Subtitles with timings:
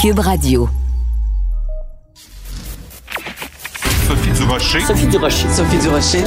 [0.00, 0.66] Cube Radio.
[4.08, 4.80] Sophie Durocher.
[4.80, 5.48] Sophie Durocher.
[5.50, 6.24] Sophie Durocher.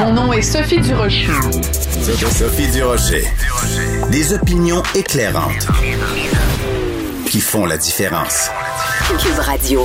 [0.00, 1.28] Mon nom est Sophie Durocher.
[2.00, 3.24] Sophie Durocher.
[4.10, 5.68] Des opinions éclairantes
[7.26, 8.48] qui font la différence.
[9.18, 9.82] Cube Radio.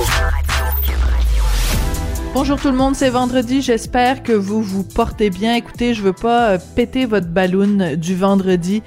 [2.32, 3.60] Bonjour tout le monde, c'est vendredi.
[3.60, 5.56] J'espère que vous vous portez bien.
[5.56, 8.82] Écoutez, je veux pas euh, péter votre ballon du vendredi.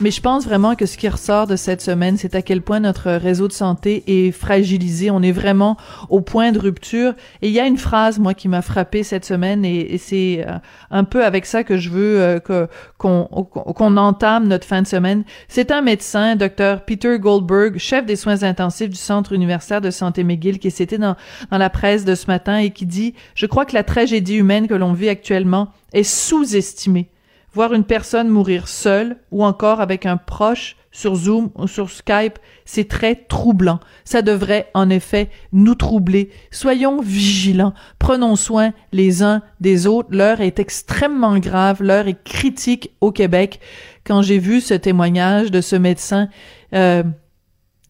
[0.00, 2.80] Mais je pense vraiment que ce qui ressort de cette semaine, c'est à quel point
[2.80, 5.10] notre réseau de santé est fragilisé.
[5.10, 5.76] On est vraiment
[6.08, 7.14] au point de rupture.
[7.42, 10.58] Et il y a une phrase, moi, qui m'a frappé cette semaine, et, c'est euh,
[10.90, 12.66] un peu avec ça que je veux euh,
[12.98, 15.24] qu'on entame notre fin de semaine.
[15.48, 20.24] C'est un médecin, docteur Peter Goldberg, chef des soins intensifs du Centre universitaire de santé
[20.24, 21.16] McGill, qui s'était dans,
[21.50, 24.66] dans la presse de ce matin et qui dit, je crois que la tragédie humaine
[24.66, 27.08] que l'on vit actuellement est sous-estimée
[27.54, 32.38] Voir une personne mourir seule ou encore avec un proche sur Zoom ou sur Skype,
[32.64, 33.78] c'est très troublant.
[34.04, 36.30] Ça devrait en effet nous troubler.
[36.50, 37.74] Soyons vigilants.
[38.00, 40.08] Prenons soin les uns des autres.
[40.10, 41.80] L'heure est extrêmement grave.
[41.80, 43.60] L'heure est critique au Québec.
[44.04, 46.28] Quand j'ai vu ce témoignage de ce médecin,
[46.74, 47.04] euh,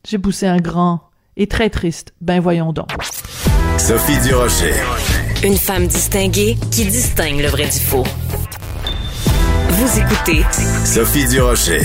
[0.06, 2.12] j'ai poussé un grand et très triste.
[2.20, 2.88] Ben voyons donc.
[3.78, 4.74] Sophie Durocher.
[5.42, 8.04] Une femme distinguée qui distingue le vrai du faux.
[9.76, 10.44] Vous écoutez
[10.84, 11.80] Sophie Durocher.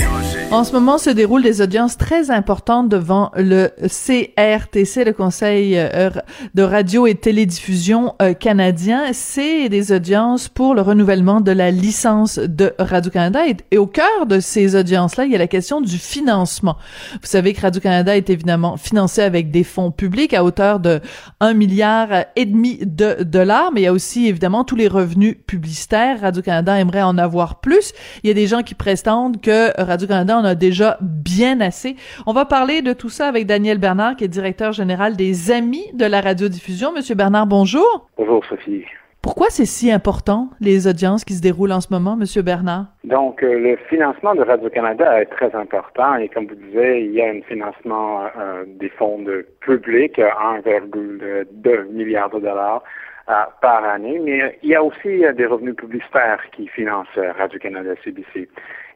[0.52, 6.10] En ce moment se déroulent des audiences très importantes devant le CRTC, le Conseil euh,
[6.54, 9.04] de radio et télédiffusion euh, canadien.
[9.12, 13.42] C'est des audiences pour le renouvellement de la licence de Radio-Canada.
[13.70, 16.76] Et, au cœur de ces audiences-là, il y a la question du financement.
[17.12, 21.00] Vous savez que Radio-Canada est évidemment financé avec des fonds publics à hauteur de
[21.38, 25.36] 1 milliard et demi de dollars, mais il y a aussi évidemment tous les revenus
[25.46, 26.20] publicitaires.
[26.22, 27.92] Radio-Canada aimerait en avoir plus.
[28.24, 31.96] Il y a des gens qui prétendent que Radio-Canada en a déjà bien assez.
[32.26, 35.86] On va parler de tout ça avec Daniel Bernard, qui est directeur général des Amis
[35.94, 36.92] de la radiodiffusion.
[36.92, 38.08] Monsieur Bernard, bonjour.
[38.16, 38.84] Bonjour, Sophie.
[39.22, 42.86] Pourquoi c'est si important, les audiences qui se déroulent en ce moment, Monsieur Bernard?
[43.04, 47.20] Donc, euh, le financement de Radio-Canada est très important et comme vous disiez, il y
[47.20, 52.82] a un financement euh, des fonds de public à 1,2 milliard de dollars
[53.28, 58.48] euh, par année, mais il y a aussi des revenus publicitaires qui financent Radio-Canada CBC.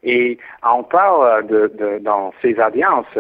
[0.05, 3.17] Et on parle de, de, dans ces audiences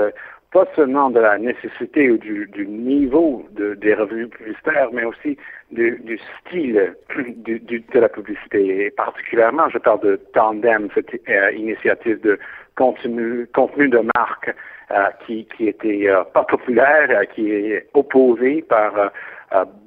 [0.55, 5.37] pas seulement de la nécessité ou du, du niveau de, des revenus publicitaires, mais aussi
[5.73, 6.95] du, du style
[7.39, 8.87] du, de la publicité.
[8.87, 12.39] Et particulièrement, je parle de Tandem, cette euh, initiative de
[12.77, 14.55] contenu, contenu de marque
[14.93, 19.11] euh, qui, qui était euh, pas populaire, qui est opposée par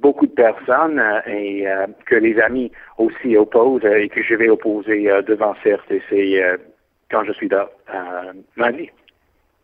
[0.00, 1.66] beaucoup de personnes et
[2.06, 6.58] que les amis aussi opposent et que je vais opposer devant CRTC
[7.10, 7.68] quand je suis là
[8.56, 8.90] lundi.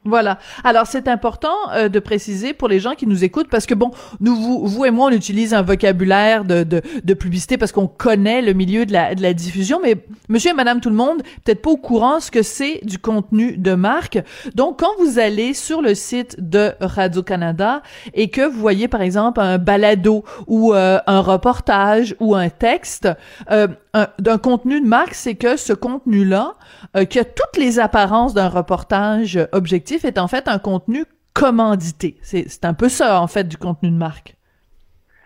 [0.04, 0.38] Voilà.
[0.65, 3.91] Alors c'est important euh, de préciser pour les gens qui nous écoutent parce que bon,
[4.20, 7.87] nous vous, vous et moi on utilise un vocabulaire de, de, de publicité parce qu'on
[7.87, 9.97] connaît le milieu de la, de la diffusion, mais
[10.28, 13.56] Monsieur et Madame tout le monde peut-être pas au courant ce que c'est du contenu
[13.56, 14.19] de marque.
[14.54, 17.82] Donc quand vous allez sur le site de Radio Canada
[18.12, 23.09] et que vous voyez par exemple un balado ou euh, un reportage ou un texte,
[23.50, 23.69] euh,
[24.19, 26.54] d'un contenu de marque, c'est que ce contenu-là,
[26.97, 32.16] euh, qui a toutes les apparences d'un reportage objectif, est en fait un contenu commandité.
[32.22, 34.34] C'est un peu ça, en fait, du contenu de marque.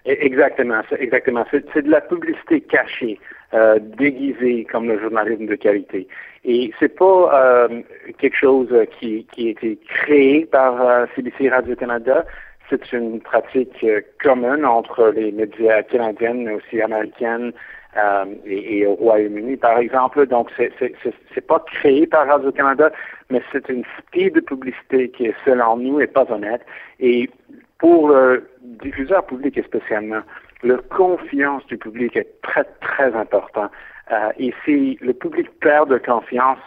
[0.06, 1.45] E, exactement, exactement.
[1.51, 3.21] C'est de la publicité cachée,
[3.55, 6.09] euh, déguisée comme le journalisme de qualité.
[6.45, 7.31] Et c'est pas
[7.69, 7.83] euh,
[8.19, 12.25] quelque chose qui, qui a été créé par euh, CBC Radio-Canada.
[12.71, 17.53] C'est une pratique euh, commune entre les médias canadiens, mais aussi américaines,
[17.98, 20.26] euh, et, au Royaume-Uni, par exemple.
[20.26, 22.91] Donc, c'est c'est pas créé par Radio-Canada,
[23.31, 26.62] mais c'est une style de publicité qui selon nous, est pas honnête.
[27.00, 27.31] Et
[27.78, 30.22] pour le diffuseur public spécialement,
[30.62, 33.69] la confiance du public est très, très important.
[34.10, 36.59] Euh, et si le public perd de confiance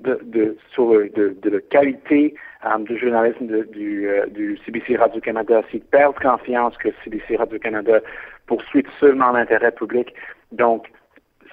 [0.00, 2.34] de, de, sur de, de la qualité
[2.64, 8.00] euh, du journalisme du, euh, du CBC Radio-Canada, s'ils perdent confiance que CBC Radio-Canada
[8.50, 10.12] poursuit seulement l'intérêt public,
[10.50, 10.90] donc,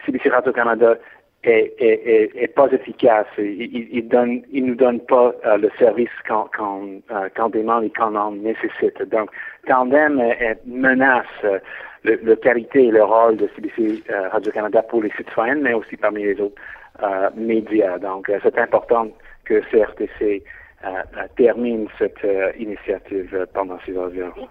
[0.03, 0.95] CBC Radio-Canada
[1.43, 3.27] est, pas efficace.
[3.37, 4.03] Il,
[4.51, 8.99] il, nous donne pas euh, le service qu'on qu euh, demande et qu'on en nécessite.
[9.11, 9.29] Donc,
[9.67, 10.15] Tandem
[10.65, 11.59] menace euh,
[12.03, 16.23] le, le, qualité et le rôle de CBC Radio-Canada pour les citoyens, mais aussi parmi
[16.23, 16.61] les autres
[17.35, 17.99] médias.
[17.99, 19.07] Donc, c'est important
[19.45, 20.43] que CRTC
[21.35, 22.25] termine cette
[22.57, 24.49] initiative pendant ces audiences.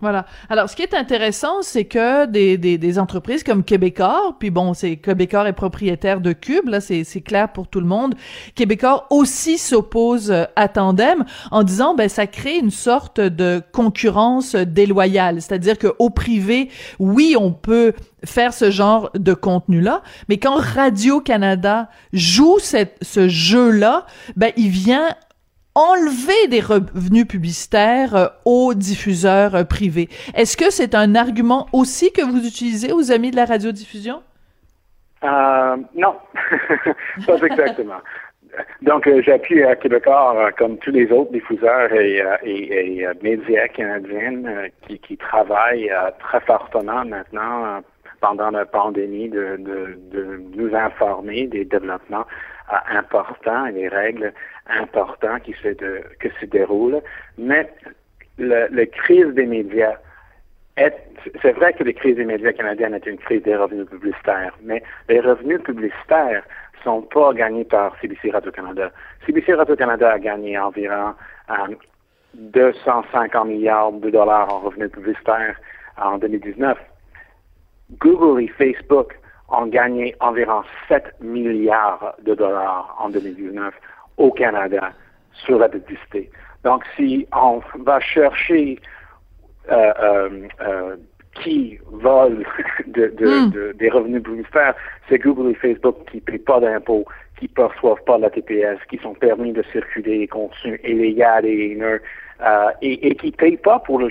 [0.00, 0.24] Voilà.
[0.48, 4.72] Alors, ce qui est intéressant, c'est que des, des, des, entreprises comme Québecor, puis bon,
[4.72, 8.14] c'est Québecor est propriétaire de Cube, là, c'est, clair pour tout le monde.
[8.54, 14.54] Québecor aussi s'oppose euh, à Tandem en disant, ben, ça crée une sorte de concurrence
[14.54, 15.42] déloyale.
[15.42, 17.92] C'est-à-dire que au privé, oui, on peut
[18.24, 24.06] faire ce genre de contenu-là, mais quand Radio-Canada joue cette, ce jeu-là,
[24.36, 25.08] ben, il vient
[25.74, 30.08] enlever des revenus publicitaires euh, aux diffuseurs euh, privés.
[30.34, 34.22] Est-ce que c'est un argument aussi que vous utilisez aux amis de la radiodiffusion?
[35.22, 36.16] Euh, non,
[37.26, 38.00] pas exactement.
[38.82, 44.42] Donc, j'appuie à Québécois, comme tous les autres diffuseurs et, médias canadiens
[44.88, 47.80] qui, travaillent très fortement maintenant
[48.20, 49.56] pendant la pandémie de
[50.56, 52.26] nous informer des développements
[52.90, 54.32] importants et des règles
[54.70, 57.02] importants qui se, que se déroulent.
[57.38, 57.68] Mais
[58.38, 59.96] la crise des médias
[60.76, 60.96] est,
[61.42, 64.82] c'est vrai que la crise des médias canadiens est une crise des revenus publicitaires, mais
[65.08, 66.44] les revenus publicitaires
[66.82, 68.90] sont pas gagnés par CBC Radio-Canada.
[69.26, 71.14] CBC Radio-Canada a gagné environ
[72.34, 75.56] 250 euh, milliards de dollars en revenus publicitaires
[75.98, 76.78] en 2019.
[77.98, 79.18] Google et Facebook
[79.48, 83.74] ont gagné environ 7 milliards de dollars en 2019
[84.20, 84.92] au Canada
[85.32, 86.30] sur la publicité.
[86.62, 88.78] Donc, si on va chercher
[89.70, 90.96] euh, euh, euh
[91.42, 92.44] qui vole
[92.88, 93.50] de, hmm.
[93.52, 94.74] de, des revenus publicitaires,
[95.08, 97.06] c'est Google et Facebook qui ne paient pas d'impôts,
[97.38, 101.70] qui ne perçoivent pas la TPS, qui sont permis de circuler des contenus illégaux et
[101.70, 102.02] haineux,
[102.82, 104.08] et, et, qui ne payent pas pour le,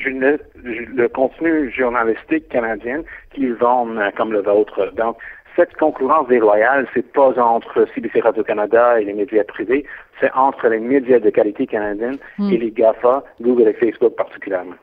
[0.64, 3.04] le, contenu journalistique canadien
[3.34, 4.94] qu'ils vendent comme le vôtre.
[4.96, 5.18] Donc,
[5.60, 9.86] cette concurrence déloyale, c'est pas entre CBC Radio-Canada et les médias privés,
[10.22, 12.50] c'est entre les médias de qualité canadienne hmm.
[12.50, 14.76] et les GAFA, Google et Facebook particulièrement.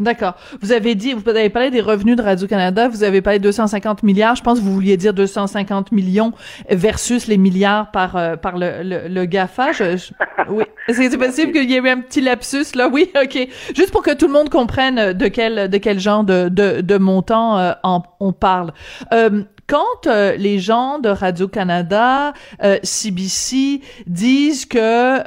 [0.00, 0.34] D'accord.
[0.60, 4.02] Vous avez dit, vous avez parlé des revenus de Radio-Canada, vous avez parlé de 250
[4.02, 6.32] milliards, je pense que vous vouliez dire 250 millions
[6.68, 9.72] versus les milliards par euh, par le, le, GAFA.
[9.72, 10.12] Je,
[10.50, 10.64] oui.
[10.88, 13.48] C'est possible qu'il y ait eu un petit lapsus là, oui, ok.
[13.74, 16.98] Juste pour que tout le monde comprenne de quel de quel genre de, de, de
[16.98, 17.72] montant euh,
[18.20, 18.72] on parle.
[19.14, 22.32] Euh, quand euh, les gens de Radio-Canada,
[22.62, 24.78] euh, CBC disent que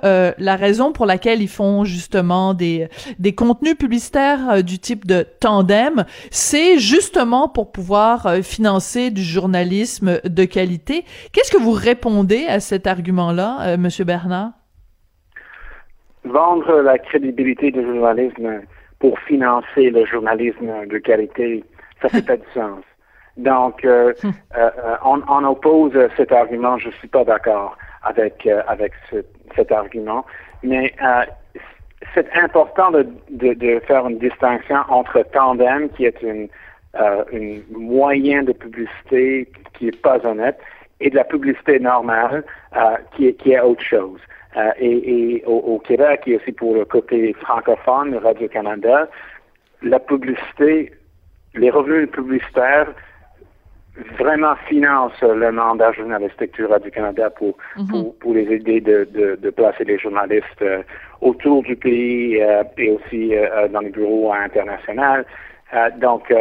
[0.06, 2.88] euh, la raison pour laquelle ils font justement des,
[3.20, 10.46] des contenus publicitaires du type de tandem, c'est justement pour pouvoir financer du journalisme de
[10.46, 11.04] qualité.
[11.34, 14.52] Qu'est-ce que vous répondez à cet argument-là, Monsieur Bernard?
[16.24, 18.62] Vendre la crédibilité du journalisme
[19.00, 21.64] pour financer le journalisme de qualité,
[22.02, 22.84] ça fait pas de sens.
[23.40, 24.32] Donc, euh, hmm.
[24.58, 26.78] euh, euh, on, on, oppose cet argument.
[26.78, 28.94] Je suis pas d'accord avec avec
[29.56, 30.26] cet argument,
[30.64, 30.94] mais
[32.14, 36.48] c'est important de, de, de, faire une distinction entre Tandem, qui est une,
[37.32, 40.58] une moyen de publicité qui est pas honnête,
[41.02, 42.44] et de la publicité normale,
[43.12, 44.22] qui, est, qui est autre chose.
[44.80, 49.10] et, et au, au, Québec, et aussi pour le côté francophone, Radio-Canada,
[49.82, 50.94] la publicité,
[51.54, 52.88] les revenus publicitaires
[54.18, 57.88] vraiment finance le mandat journalistique du Radio-Canada pour, mhm.
[57.88, 60.84] pour, pour, les aider de, de, de placer les journalistes euh,
[61.22, 65.24] autour du pays euh, et aussi euh, dans les bureaux internationaux.
[65.98, 66.34] donc,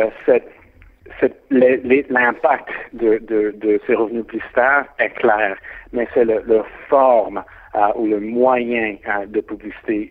[1.51, 5.57] l'impact de, de, de, ces revenus publicitaires est clair,
[5.93, 7.43] mais c'est le, forme
[7.97, 8.97] ou le moyen
[9.27, 10.11] de publicité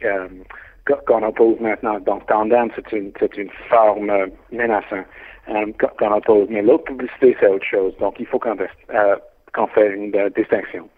[1.08, 2.00] qu'on oppose maintenant.
[2.00, 4.12] Donc, Tandem, c'est une, une forme
[4.51, 5.06] menaçante.
[5.50, 5.66] Euh,
[5.98, 6.48] qu'on impose.
[6.50, 7.94] Mais l'autre publicité, c'est autre chose.
[8.00, 9.16] Donc, il faut qu'on euh,
[9.54, 10.89] qu fait une euh, distinction.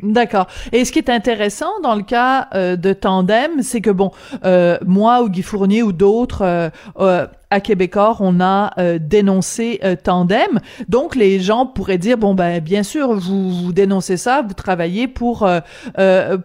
[0.00, 0.46] D'accord.
[0.72, 4.10] Et ce qui est intéressant dans le cas euh, de Tandem, c'est que bon,
[4.44, 10.58] euh, moi ou Guy Fournier ou d'autres euh, à Québécois, on a dénoncé Tandem.
[10.88, 15.06] Donc les gens pourraient dire bon ben bien sûr vous, vous dénoncez ça, vous travaillez
[15.06, 15.48] pour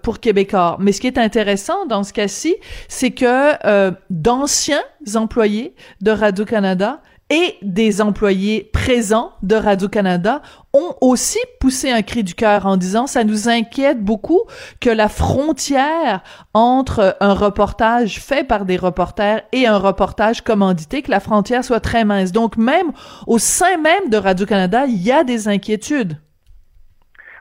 [0.03, 0.77] pour Québécois.
[0.79, 4.83] Mais ce qui est intéressant dans ce cas-ci, c'est que d'anciens
[5.15, 10.41] employés de Radio Canada et des employés présents de Radio-Canada
[10.73, 14.41] ont aussi poussé un cri du cœur en disant ça nous inquiète beaucoup
[14.81, 16.21] que la frontière
[16.53, 21.79] entre un reportage fait par des reporters et un reportage commandité, que la frontière soit
[21.79, 22.31] très mince.
[22.31, 22.91] Donc même
[23.27, 26.17] au sein même de Radio-Canada, il y a des inquiétudes.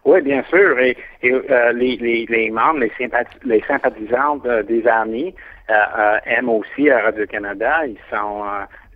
[0.04, 0.78] Oui, bien sûr.
[0.78, 5.35] Et, euh, les, membres, les, sympathisants des amis
[5.68, 7.87] euh, euh, aiment aussi à Radio-Canada.
[7.87, 8.42] Ils sont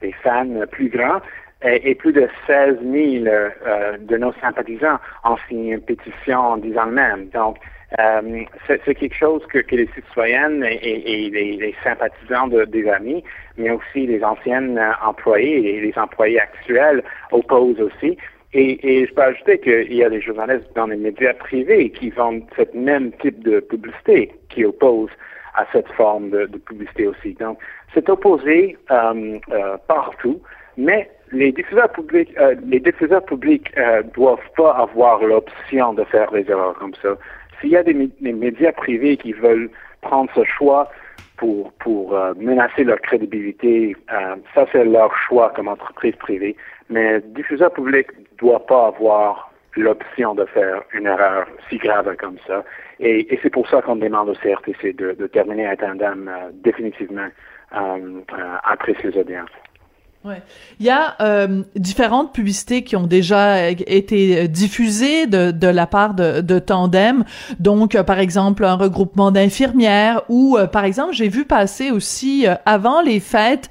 [0.02, 1.20] des fans plus grands.
[1.64, 6.86] Et, plus de 16 000 euh, de nos sympathisants ont signé une pétition en disant
[6.86, 7.28] le même.
[7.28, 7.56] Donc,
[8.00, 13.22] Euh, c'est quelque chose que, les citoyennes et, les, sympathisants des amis,
[13.58, 18.16] mais aussi les anciennes employés et les employés actuels opposent aussi.
[18.54, 22.44] Et, je peux ajouter qu'il y a des journalistes dans les médias privés qui vendent
[22.56, 25.10] ce même type de publicité, qui opposent
[25.54, 27.34] à cette forme de, publicité aussi.
[27.34, 27.58] Donc,
[27.94, 30.40] c'est opposé euh, euh, partout,
[30.76, 36.30] mais les diffuseurs publics, euh, les diffuseurs publics euh, doivent pas avoir l'option de faire
[36.30, 37.16] des erreurs comme ça.
[37.60, 40.90] S'il y a des, médias privés qui veulent prendre ce choix
[41.36, 46.56] pour, pour euh, menacer leur crédibilité, euh, ça c'est leur choix comme entreprise privée.
[46.90, 52.64] Mais diffuseur public doit pas avoir l'option de faire une erreur si grave comme ça.
[53.00, 56.50] Et, et c'est pour ça qu'on demande au CRTC de, de terminer un tandem euh,
[56.52, 57.28] définitivement
[58.64, 59.48] après ces audiences.
[60.24, 60.40] Ouais.
[60.78, 66.14] Il y a euh, différentes publicités qui ont déjà été diffusées de, de la part
[66.14, 67.24] de, de Tandem.
[67.58, 72.46] Donc, euh, par exemple, un regroupement d'infirmières ou, euh, par exemple, j'ai vu passer aussi
[72.66, 73.68] avant les fêtes,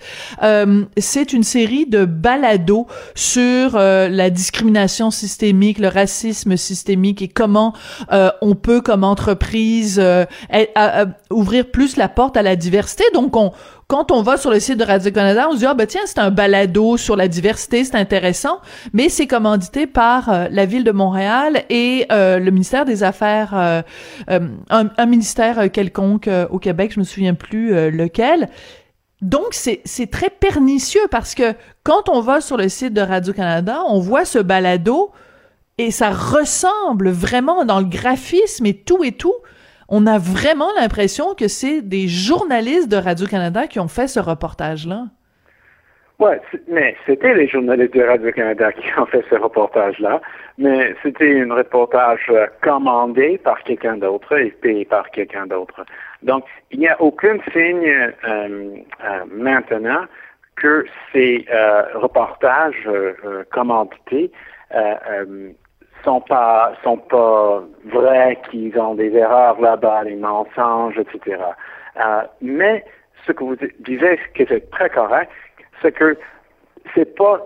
[0.97, 7.73] c'est une série de balados sur la discrimination systémique, le racisme systémique et comment
[8.09, 10.01] on peut, comme entreprise,
[11.29, 13.03] ouvrir plus la porte à la diversité.
[13.13, 13.51] Donc, on
[13.91, 16.19] quand on va sur le site de Radio-Canada, on se dit, ah ben tiens, c'est
[16.19, 18.61] un balado sur la diversité, c'est intéressant,
[18.93, 23.51] mais c'est commandité par euh, la Ville de Montréal et euh, le ministère des Affaires,
[23.53, 23.81] euh,
[24.69, 28.47] un, ministère quelconque au Québec, je me souviens plus lequel.
[29.21, 33.81] Donc, c'est, c'est très pernicieux parce que quand on va sur le site de Radio-Canada,
[33.89, 35.11] on voit ce balado
[35.77, 39.35] et ça ressemble vraiment dans le graphisme et tout et tout
[39.91, 45.03] on a vraiment l'impression que c'est des journalistes de Radio-Canada qui ont fait ce reportage-là.
[46.19, 46.33] Oui,
[46.67, 50.21] mais c'était les journalistes de Radio-Canada qui ont fait ce reportage-là,
[50.57, 55.83] mais c'était un reportage euh, commandé par quelqu'un d'autre et payé par quelqu'un d'autre.
[56.23, 60.05] Donc, il n'y a aucun signe euh, euh, maintenant
[60.55, 61.45] que ces
[61.95, 62.87] reportages
[63.51, 64.31] commandités
[66.03, 71.37] sont pas sont pas vrais, qu'ils ont des erreurs là-bas, des mensonges, etc.
[71.99, 72.83] Euh, mais
[73.25, 75.31] ce que vous disiez, qui est très correct,
[75.81, 76.17] c'est que
[76.95, 77.39] c'est pas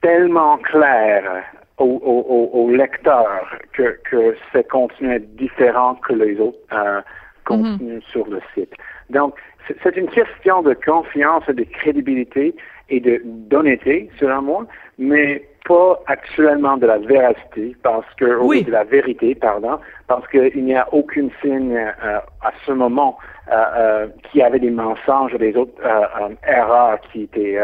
[0.00, 1.44] tellement clair
[1.78, 3.28] au, au, au, lecteur
[3.72, 7.00] que, que ce contenu est différent que les autres euh,
[7.44, 8.10] contenus mm-hmm.
[8.10, 8.72] sur le site.
[9.10, 9.34] Donc,
[9.82, 12.54] c'est une question de confiance et de crédibilité
[12.88, 14.66] et d'honnêteté, selon moi,
[14.98, 18.64] mais pas actuellement de la véracité, parce que oui.
[18.64, 23.18] de la vérité, pardon, parce qu'il n'y a aucun signe euh, à ce moment
[23.50, 27.58] euh, euh, qu'il y avait des mensonges, des autres euh, erreurs qui étaient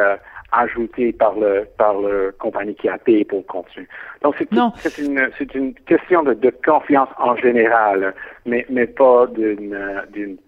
[0.50, 3.88] ajoutées par le par le compagnie qui a payé pour le contenu.
[4.23, 8.15] Donc c'est c'est une c'est une question de, de, confiance en général,
[8.47, 9.79] mais mais pas d'une
[10.12, 10.38] d'une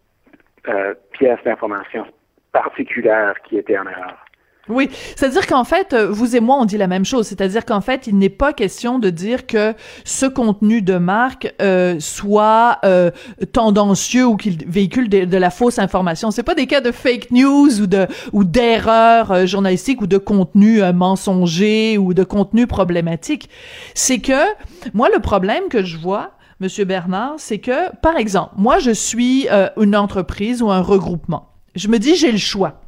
[1.12, 2.04] pièce d'information
[2.52, 4.27] particulière qui était en erreur.
[4.68, 7.26] Oui, c'est-à-dire qu'en fait, euh, vous et moi, on dit la même chose.
[7.26, 11.96] C'est-à-dire qu'en fait, il n'est pas question de dire que ce contenu de marque euh,
[12.00, 13.10] soit euh,
[13.52, 16.30] tendancieux ou qu'il véhicule de, la fausse information.
[16.30, 20.82] C'est pas des cas de fake news ou de ou d'erreurs journalistiques ou de contenu
[20.92, 23.48] mensonger ou de contenu problématique.
[23.94, 24.32] C'est que
[24.94, 29.46] moi, le problème que je vois, Monsieur Bernard, c'est que, par exemple, moi, je suis
[29.76, 31.52] une entreprise ou un regroupement.
[31.76, 32.80] Je me dis, j'ai le choix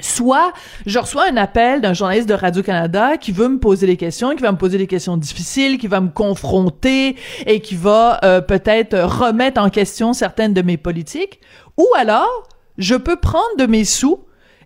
[0.00, 0.52] Soit
[0.86, 4.42] je reçois un appel d'un journaliste de Radio-Canada qui veut me poser des questions, qui
[4.42, 7.16] va me poser des questions difficiles, qui va me confronter
[7.46, 11.40] et qui va euh, peut-être remettre en question certaines de mes politiques.
[11.76, 14.20] Ou alors, je peux prendre de mes sous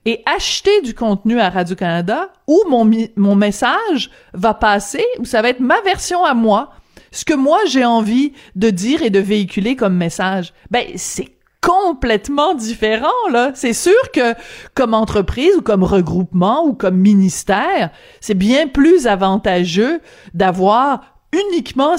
[0.05, 5.49] et acheter du contenu à Radio-Canada où mon, mon message va passer, où ça va
[5.51, 6.73] être ma version à moi,
[7.11, 10.53] ce que moi j'ai envie de dire et de véhiculer comme message.
[10.71, 11.29] Ben, c'est
[11.63, 13.53] complètement différent là.
[13.55, 14.35] C'est sûr que
[14.75, 17.91] comme entreprise ou comme regroupement ou comme ministère,
[18.21, 20.01] c'est bien plus avantageux
[20.35, 21.97] d'avoir uniquement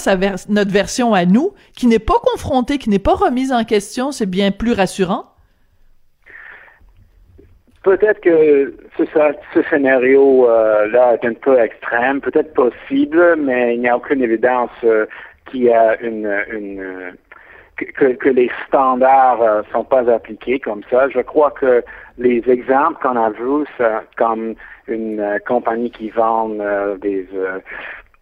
[0.49, 4.29] notre version à nous, qui n'est pas confrontée, qui n'est pas remise en question, c'est
[4.29, 5.25] bien plus rassurant.
[7.83, 14.21] Peut-être que ce, scénario-là est un peu extrême, peut-être possible, mais il n'y a aucune
[14.21, 15.05] évidence euh,
[15.49, 16.31] qu'il y a une
[17.77, 21.09] que, que, les standards euh, sont pas appliqués comme ça.
[21.09, 21.83] Je crois que
[22.17, 23.67] les exemples qu'on a vus,
[24.17, 24.55] comme
[24.87, 27.27] une euh, compagnie qui vend euh, des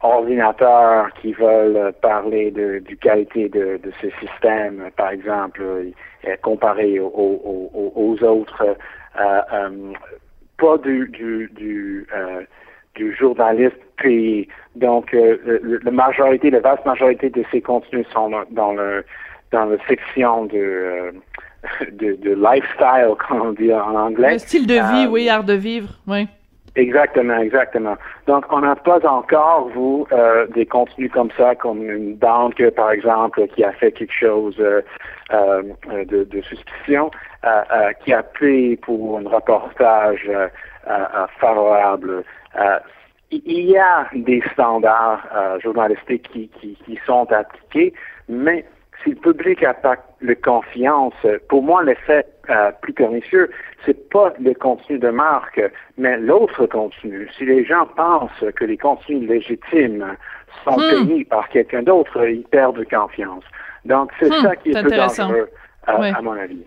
[0.02, 5.62] ordinateurs qui veulent parler de, du qualité de, ce système, par exemple,
[6.42, 8.76] comparé aux autres,
[10.58, 12.08] pas du, du, du
[12.96, 13.78] du journaliste.
[13.98, 19.06] Puis, donc, la majorité, la vaste majorité de ces contenus sont dans le
[19.52, 21.14] dans la section de,
[21.92, 24.34] de, de lifestyle, comme on dit en anglais.
[24.34, 26.28] Le style de vie, oui, art de vivre, oui.
[26.76, 27.98] Exactement, exactement.
[28.28, 32.92] Donc, on n'a pas encore, vous, euh, des contenus comme ça, comme une banque, par
[32.92, 34.82] exemple, qui a fait quelque chose euh,
[35.34, 35.64] euh,
[36.06, 37.12] de, de, suspicion,
[38.06, 40.30] qui a payé pour un reportage
[41.40, 42.24] favorable.
[43.32, 45.28] il y a des standards
[45.62, 47.94] journalistiques qui, qui, qui sont appliqués,
[48.30, 48.64] mais
[49.04, 51.14] si le public n'a pas de confiance,
[51.50, 53.50] pour moi, l'effet euh, plus pernicieux,
[53.86, 55.62] c'est pas le contenu de marque,
[55.98, 57.30] mais l'autre contenu.
[57.38, 60.16] Si les gens pensent que les contenus légitimes
[60.64, 61.08] sont hmm.
[61.08, 63.44] payés par quelqu'un d'autre, ils perdent confiance.
[63.86, 65.50] Donc, c'est hmm, ça qui est, plus dangereux,
[65.88, 66.66] à mon avis.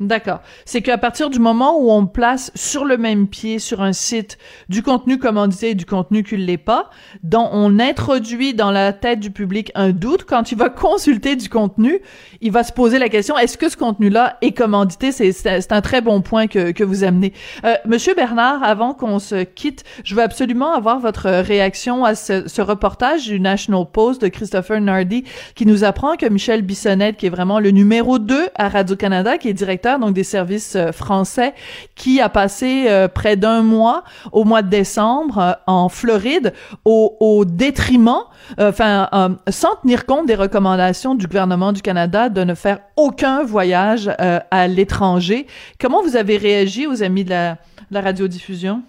[0.00, 0.42] D'accord.
[0.64, 4.38] C'est qu'à partir du moment où on place sur le même pied sur un site
[4.68, 6.90] du contenu commandité et du contenu qui ne l'est pas,
[7.24, 11.48] dont on introduit dans la tête du public un doute, quand il va consulter du
[11.48, 11.98] contenu,
[12.40, 15.10] il va se poser la question est-ce que ce contenu-là est commandité?
[15.10, 17.32] C'est un très bon point que, que vous amenez.
[17.64, 22.46] Euh, Monsieur Bernard, avant qu'on se quitte, je veux absolument avoir votre réaction à ce,
[22.46, 25.24] ce, reportage du National Post de Christopher Nardi
[25.56, 29.48] qui nous apprend que Michel Bissonnette, qui est vraiment le numéro 2 à Radio-Canada, qui
[29.48, 31.54] est directeur donc des services euh, français,
[31.94, 36.52] qui a passé euh, près d'un mois au mois de décembre euh, en Floride
[36.84, 38.24] au, détriment,
[38.58, 39.08] enfin,
[39.48, 44.66] sans tenir compte des recommandations du gouvernement du Canada de ne faire aucun voyage à
[44.66, 45.46] l'étranger.
[45.80, 48.82] Comment vous avez réagi aux amis de la radiodiffusion?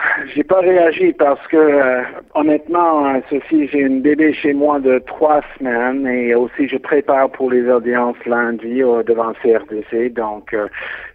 [0.34, 2.02] J'ai pas réagi parce que euh,
[2.34, 7.50] honnêtement, Sophie, j'ai une bébé chez moi de trois semaines et aussi je prépare pour
[7.50, 10.68] les audiences lundi euh, devant le CRTC, donc euh,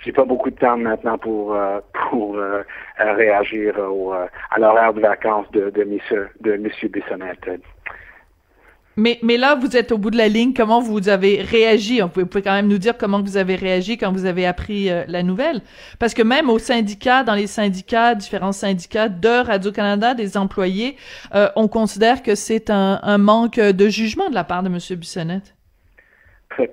[0.04, 1.56] j'ai pas beaucoup de temps maintenant pour
[2.10, 2.38] pour
[2.98, 3.75] réagir
[4.51, 7.50] à l'horaire de vacances de, de Monsieur de Monsieur Bissonnette.
[8.98, 10.54] Mais, mais là, vous êtes au bout de la ligne.
[10.54, 12.00] Comment vous avez réagi?
[12.00, 15.04] Vous pouvez, quand même nous dire comment vous avez réagi quand vous avez appris euh,
[15.08, 15.62] la nouvelle.
[16.00, 20.96] Parce que même au syndicat, dans les syndicats, différents syndicats de Radio-Canada, des employés,
[21.34, 24.78] euh, on considère que c'est un, un, manque de jugement de la part de M.
[24.98, 25.54] Bissonnette.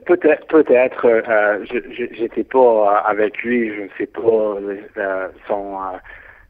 [0.07, 1.07] Peut-être, peut-être.
[1.07, 1.65] Euh,
[2.13, 3.75] j'étais pas avec lui.
[3.75, 4.55] Je ne sais pas
[5.49, 5.79] son,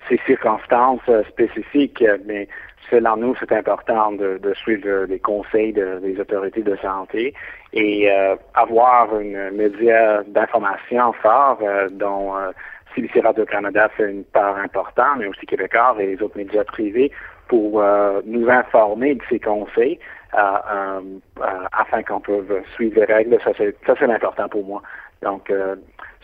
[0.09, 2.49] ses circonstances spécifiques, mais
[2.93, 7.35] selon nous, c'est important de, suivre les conseils des autorités de santé
[7.73, 12.53] et euh, avoir une média d'information fort euh, dont euh,
[12.95, 17.11] CBC Radio-Canada fait une part importante, mais aussi Québécois et les autres médias privés
[17.49, 19.99] pour euh, nous informer de ces conseils
[20.35, 22.41] afin qu'on puisse
[22.75, 23.39] suivre les règles.
[23.45, 24.83] Ça, c'est important pour moi.
[25.23, 25.51] Donc,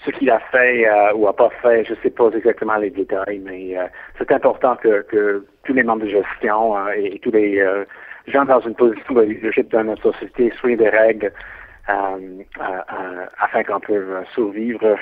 [0.05, 2.91] ce qu'il a fait euh, ou a pas fait, je ne sais pas exactement les
[2.91, 7.31] détails, mais euh, c'est important que, que, tous les membres de gestion euh, et, tous
[7.31, 7.63] les
[8.27, 11.33] gens dans une position de leadership dans notre société suivent les règles
[11.87, 13.97] afin qu'on puisse
[14.35, 14.97] survivre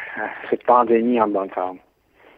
[0.49, 1.79] cette pandémie en bonne forme.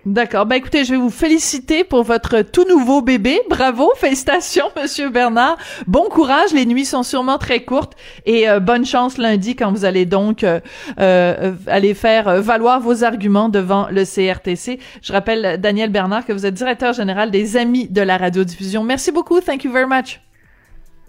[0.08, 0.46] D'accord.
[0.46, 3.42] Ben écoutez, je vais vous féliciter pour votre tout nouveau bébé.
[3.50, 5.58] Bravo, félicitations, Monsieur Bernard.
[5.86, 6.52] Bon courage.
[6.54, 7.92] Les nuits sont sûrement très courtes
[8.24, 10.60] et euh, bonne chance lundi quand vous allez donc euh,
[10.98, 14.78] euh, aller faire valoir vos arguments devant le CRTC.
[15.02, 18.84] Je rappelle Daniel Bernard que vous êtes directeur général des Amis de la radiodiffusion.
[18.84, 19.42] Merci beaucoup.
[19.42, 20.20] Thank you very much.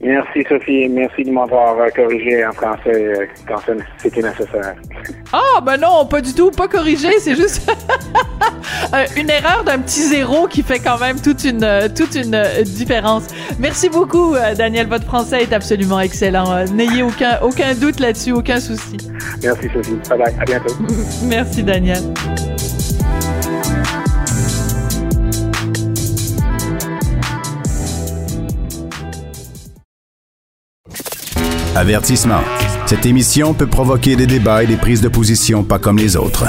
[0.02, 3.58] Merci Sophie, merci de m'avoir euh, corrigé en français euh, quand
[3.98, 4.76] c'était nécessaire.
[5.34, 7.70] Ah ben non, pas du tout, pas corrigé, c'est juste
[8.94, 13.28] euh, une erreur d'un petit zéro qui fait quand même toute une toute une différence.
[13.60, 16.64] Merci beaucoup Daniel, votre français est absolument excellent.
[16.74, 18.96] N'ayez aucun aucun doute là-dessus, aucun souci.
[19.44, 20.00] Merci Sophie.
[20.10, 20.74] Bye bye, à bientôt.
[21.24, 22.04] merci Daniel.
[31.80, 32.42] Avertissement.
[32.88, 36.44] Cette émission peut provoquer des débats et des prises de position pas comme les autres.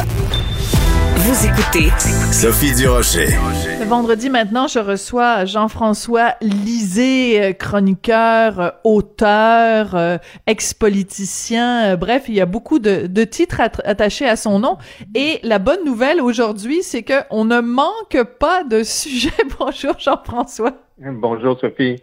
[1.18, 1.88] Vous écoutez
[2.32, 3.28] Sophie Durocher.
[3.78, 11.92] Le vendredi maintenant, je reçois Jean-François Lisée, chroniqueur, auteur, euh, ex-politicien.
[11.92, 14.78] Euh, bref, il y a beaucoup de, de titres attachés à son nom.
[15.14, 19.30] Et la bonne nouvelle aujourd'hui, c'est que on ne manque pas de sujets.
[19.60, 20.72] Bonjour Jean-François.
[21.02, 21.96] Bonjour Sophie.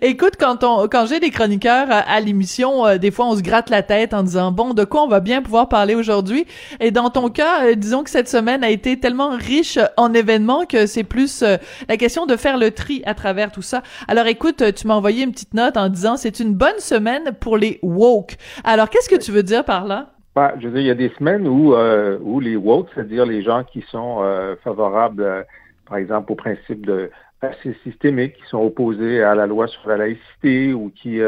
[0.00, 3.68] Écoute, quand on quand j'ai des chroniqueurs à, l'émission, euh, des fois on se gratte
[3.68, 6.46] la tête en disant bon de quoi on va bien pouvoir parler aujourd'hui?
[6.80, 10.64] Et dans ton cas, euh, disons que cette semaine a été tellement riche en événements
[10.64, 11.58] que c'est plus euh,
[11.90, 13.82] la question de faire le tri à travers tout ça.
[14.08, 17.58] Alors écoute, tu m'as envoyé une petite note en disant c'est une bonne semaine pour
[17.58, 18.36] les woke.
[18.64, 20.06] Alors qu'est-ce que tu veux dire par là?
[20.34, 23.42] Bah, je veux dire, il y a des semaines où où les woke, c'est-à-dire les
[23.42, 24.22] gens qui sont
[24.64, 25.44] favorables,
[25.86, 27.10] par exemple, au principe de
[27.42, 31.20] assez systémiques qui sont opposés à la loi sur la laïcité ou qui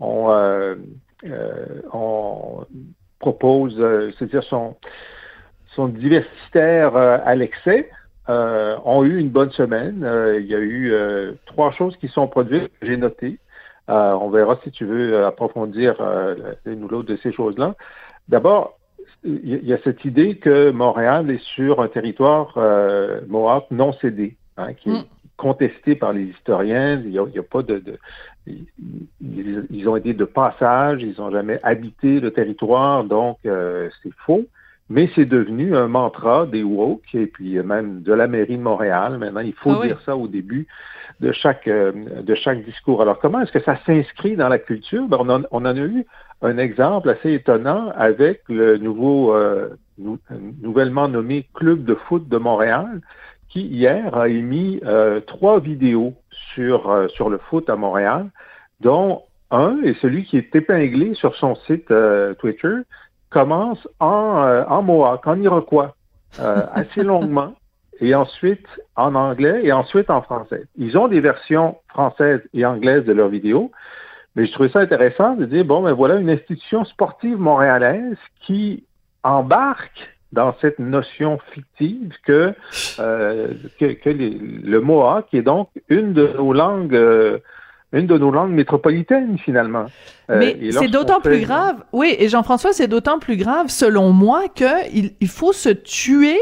[0.00, 0.28] ont,
[1.92, 2.66] ont
[3.18, 3.80] proposent,
[4.18, 4.76] c'est-à-dire sont,
[5.74, 7.88] sont diversitaires à l'excès.
[8.28, 10.04] ont eu une bonne semaine.
[10.40, 10.92] il y a eu
[11.46, 13.38] trois choses qui sont produites j'ai notées.
[13.88, 15.94] on verra si tu veux approfondir
[16.64, 17.76] l'une ou l'autre de ces choses-là.
[18.28, 18.78] D'abord,
[19.24, 24.36] il y a cette idée que Montréal est sur un territoire euh, Mohawk non cédé,
[24.56, 25.04] hein, qui mm.
[25.42, 27.00] Contesté par les historiens.
[27.04, 27.98] Il n'y a, a, pas de, de
[28.46, 34.14] ils, ils, ont été de passage, ils n'ont jamais habité le territoire, donc euh, c'est
[34.24, 34.46] faux.
[34.88, 39.18] Mais c'est devenu un mantra des woke et puis même de la mairie de Montréal.
[39.18, 40.66] Maintenant, il faut ah dire ça au début
[41.20, 41.92] de chaque euh,
[42.30, 43.00] de chaque discours.
[43.00, 45.06] Alors, comment est-ce que ça s'inscrit dans la culture?
[45.08, 46.04] Ben, on, en, on en a eu
[46.42, 49.70] un exemple assez étonnant avec le nouveau, euh,
[50.68, 53.00] nouvellement nommé Club de foot de Montréal,
[53.52, 56.14] qui hier a émis euh, trois vidéos
[56.54, 58.30] sur, euh, sur le foot à Montréal,
[58.80, 61.92] dont un est celui qui est épinglé sur son site
[62.38, 62.76] Twitter,
[63.28, 65.94] commence en, en Mohawk, en Iroquois,
[66.38, 67.52] assez longuement,
[68.00, 70.64] et ensuite en anglais et ensuite en français.
[70.76, 73.70] Ils ont des versions françaises et anglaises de leurs vidéos,
[74.34, 78.84] mais je trouvais ça intéressant de dire, bon, ben voilà une institution sportive montréalaise qui
[79.22, 82.54] embarque dans cette notion fictive que,
[82.98, 87.38] euh, que, que le Moa, qui est donc une de nos langues, euh,
[87.92, 89.86] une de nos langues métropolitaines finalement.
[90.30, 94.44] Euh, Mais c'est d'autant plus grave, oui, et Jean-François, c'est d'autant plus grave, selon moi,
[94.48, 96.38] que il, il faut se tuer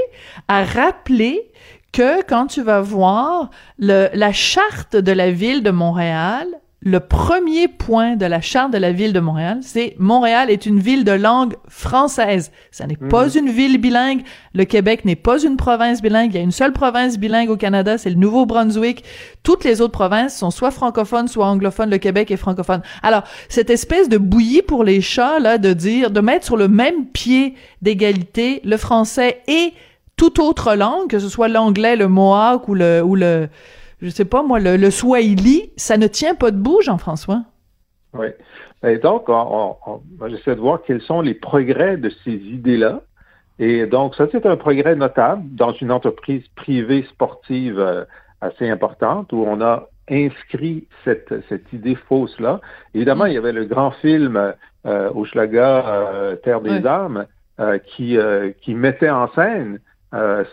[0.46, 1.50] à rappeler
[1.92, 6.46] que quand tu vas voir le, la charte de la ville de Montréal,
[6.82, 10.80] le premier point de la charte de la ville de Montréal, c'est Montréal est une
[10.80, 12.52] ville de langue française.
[12.70, 13.32] Ça n'est pas mhm.
[13.36, 14.22] une ville bilingue.
[14.54, 16.30] Le Québec n'est pas une province bilingue.
[16.32, 19.04] Il y a une seule province bilingue au Canada, c'est le Nouveau-Brunswick.
[19.42, 21.90] Toutes les autres provinces sont soit francophones, soit anglophones.
[21.90, 22.80] Le Québec est francophone.
[23.02, 26.68] Alors, cette espèce de bouillie pour les chats, là, de dire, de mettre sur le
[26.68, 29.74] même pied d'égalité le français et
[30.16, 33.48] toute autre langue, que ce soit l'anglais, le mohawk ou le, ou le,
[34.02, 37.42] je sais pas moi, le, le Swahili, ça ne tient pas debout, Jean-François?
[38.14, 38.26] Oui.
[38.82, 39.76] Et ben, donc, on,
[40.28, 43.02] j'essaie de voir quels sont les progrès de ces idées-là.
[43.58, 48.04] Et donc, ça, c'est un progrès notable dans une entreprise privée sportive euh,
[48.40, 52.60] assez importante où on a inscrit cette, cette idée fausse-là.
[52.94, 54.54] Évidemment, il y avait le grand film
[54.86, 57.26] euh, Schlager, euh, Terre des âmes
[57.60, 59.78] euh, qui, euh, qui mettait en scène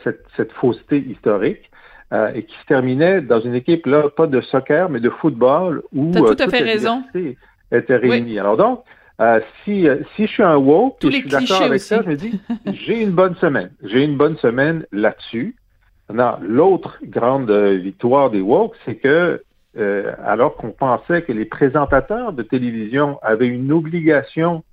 [0.04, 1.72] cette, cette fausseté historique.
[2.14, 5.84] Euh, et qui se terminait dans une équipe là pas de soccer mais de football
[5.94, 7.04] où T'as tout à fait raison.
[7.70, 8.40] était réunie.
[8.40, 8.84] Alors donc
[9.20, 12.40] euh, si si je suis un woke, je suis d'accord avec ça, je me dis
[12.86, 15.58] j'ai une bonne semaine, j'ai une bonne semaine là-dessus.
[16.40, 19.42] L'autre grande victoire des woke, c'est que
[19.78, 24.64] euh, alors qu'on pensait que les présentateurs de télévision avaient une obligation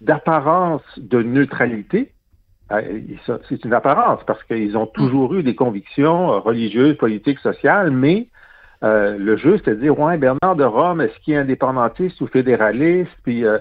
[0.00, 2.11] d'apparence de neutralité,
[3.48, 8.28] c'est une apparence parce qu'ils ont toujours eu des convictions euh, religieuses, politiques, sociales, mais
[8.82, 12.26] euh, le jeu, c'est de dire, ouais, Bernard de Rome, est-ce qu'il est indépendantiste ou
[12.26, 13.12] fédéraliste?
[13.22, 13.58] Puis euh,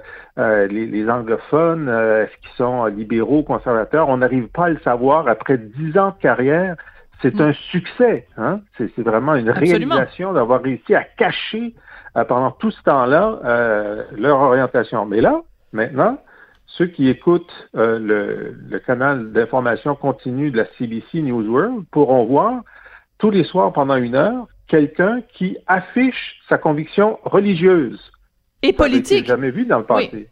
[0.68, 4.10] les, anglophones, est-ce qu'ils sont libéraux, conservateurs?
[4.10, 5.28] On n'arrive pas à le savoir.
[5.28, 6.76] Après dix ans de carrière,
[7.22, 7.42] c'est mm.
[7.42, 8.28] un succès.
[8.38, 8.62] Hein?
[8.78, 11.76] C'est vraiment une réalisation d'avoir réussi à cacher
[12.28, 15.06] pendant tout ce temps-là leur orientation.
[15.06, 16.18] Mais là, maintenant,
[16.66, 18.00] ceux qui écoutent euh,
[18.70, 22.64] le, canal d'information continue de la CBC News World pourront voir
[23.18, 28.00] tous les soirs pendant une heure quelqu'un qui affiche sa conviction religieuse.
[28.64, 29.26] Et politique.
[29.26, 30.30] jamais vu dans le passé.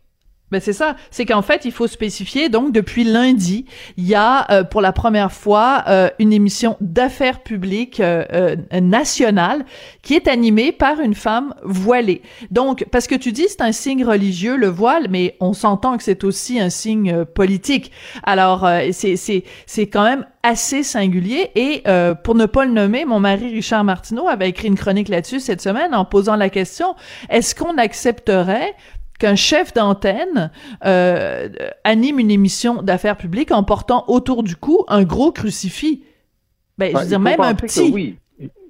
[0.51, 3.65] Ben c'est ça, c'est qu'en fait il faut spécifier donc depuis lundi
[3.97, 9.63] il y a euh, pour la première fois euh, une émission d'affaires publiques euh, nationale
[10.01, 12.23] qui est animée par une femme voilée.
[12.49, 16.03] Donc parce que tu dis c'est un signe religieux le voile, mais on s'entend que
[16.03, 17.91] c'est aussi un signe politique.
[18.23, 21.83] Alors c'est c'est c'est quand même assez singulier et
[22.23, 25.61] pour ne pas le nommer, mon mari Richard Martineau avait écrit une chronique là-dessus cette
[25.61, 26.95] semaine en posant la question
[27.29, 28.73] est-ce qu'on accepterait
[29.19, 30.51] qu'un chef d'antenne
[30.85, 31.49] euh,
[31.83, 36.03] anime une émission d'affaires publiques en portant autour du cou un gros crucifix.
[36.77, 37.91] Ben, je veux dire, même un petit.
[37.93, 38.17] Oui.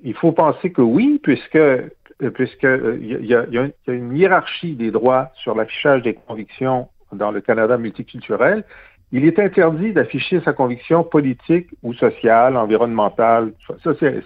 [0.03, 3.45] Il faut penser que oui, puisque euh, puisque euh, il y, a,
[3.87, 8.65] une hiérarchie des droits sur l'affichage des convictions dans le Canada multiculturel.
[9.11, 13.53] Il est interdit d'afficher sa conviction politique ou sociale, environnementale.
[13.83, 14.23] Ça, c'est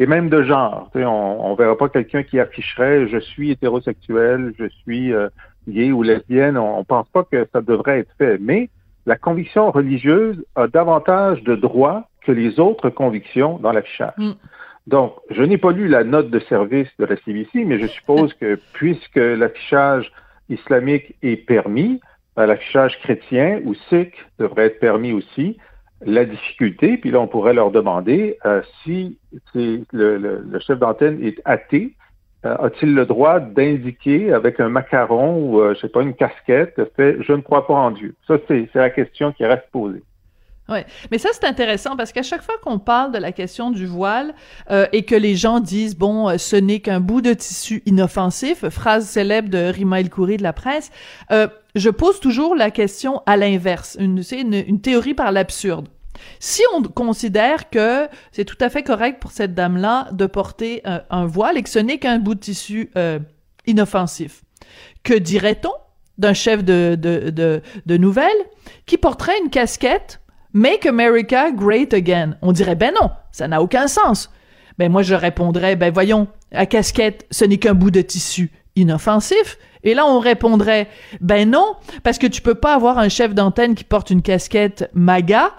[0.00, 0.90] et même de genre.
[0.94, 5.28] On ne verra pas quelqu'un qui afficherait je suis hétérosexuel, je suis euh,
[5.68, 6.56] gay ou lesbienne.
[6.56, 8.38] On ne pense pas que ça devrait être fait.
[8.40, 8.70] Mais
[9.04, 14.14] la conviction religieuse a davantage de droits que les autres convictions dans l'affichage.
[14.16, 14.32] Mm.
[14.86, 18.32] Donc, je n'ai pas lu la note de service de la CBC, mais je suppose
[18.34, 20.10] que puisque l'affichage
[20.48, 22.00] islamique est permis,
[22.36, 25.58] l'affichage chrétien ou sikh devrait être permis aussi.
[26.02, 29.18] La difficulté, puis là, on pourrait leur demander euh, si
[29.52, 31.94] le, chef d'antenne est athée,
[32.46, 36.80] euh, a-t-il le droit d'indiquer avec un macaron ou, euh, je sais pas, une casquette,
[36.96, 38.14] fait «je ne crois pas en Dieu».
[38.26, 40.02] Ça, c'est la question qui reste posée.
[40.70, 43.86] Ouais, mais ça c'est intéressant parce qu'à chaque fois qu'on parle de la question du
[43.86, 44.34] voile
[44.70, 48.68] euh, et que les gens disent bon, euh, ce n'est qu'un bout de tissu inoffensif,
[48.68, 50.90] phrase célèbre de Rima El Khoury de la presse,
[51.32, 55.88] euh, je pose toujours la question à l'inverse, une, une, une théorie par l'absurde.
[56.38, 61.02] Si on considère que c'est tout à fait correct pour cette dame-là de porter un,
[61.10, 63.18] un, voile et que ce n'est qu'un bout de tissu euh,
[63.66, 64.42] inoffensif,
[65.02, 65.72] que dirait-on
[66.18, 68.30] d'un chef de, de, de, de nouvelles
[68.86, 70.19] qui porterait une casquette
[70.52, 72.36] Make America Great Again.
[72.42, 74.30] On dirait, ben non, ça n'a aucun sens.
[74.78, 79.58] Ben moi, je répondrais, ben voyons, la casquette, ce n'est qu'un bout de tissu inoffensif.
[79.82, 80.88] Et là, on répondrait,
[81.20, 84.90] ben non, parce que tu peux pas avoir un chef d'antenne qui porte une casquette
[84.94, 85.52] MAGA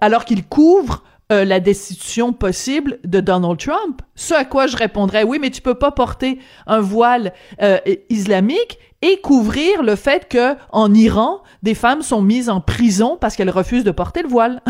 [0.00, 4.00] alors qu'il couvre euh, la destitution possible de Donald Trump.
[4.14, 8.78] Ce à quoi je répondrais, oui, mais tu peux pas porter un voile euh, islamique
[9.02, 13.50] et couvrir le fait que en Iran, des femmes sont mises en prison parce qu'elles
[13.50, 14.60] refusent de porter le voile.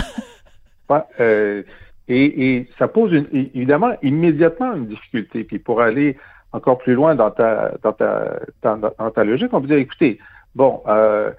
[0.91, 1.63] ouais, euh,
[2.09, 5.45] et, et, ça pose une, évidemment immédiatement une difficulté.
[5.45, 6.17] Puis pour aller
[6.53, 10.19] encore plus loin dans ta, dans ta, dans, dans ta logique, on peut dire, écoutez,
[10.55, 11.31] bon, euh,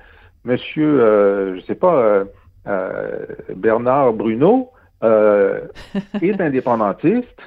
[0.43, 2.25] monsieur, euh, je sais pas, euh,
[2.67, 3.25] euh
[3.55, 4.71] Bernard Bruno
[5.01, 7.41] est indépendantiste,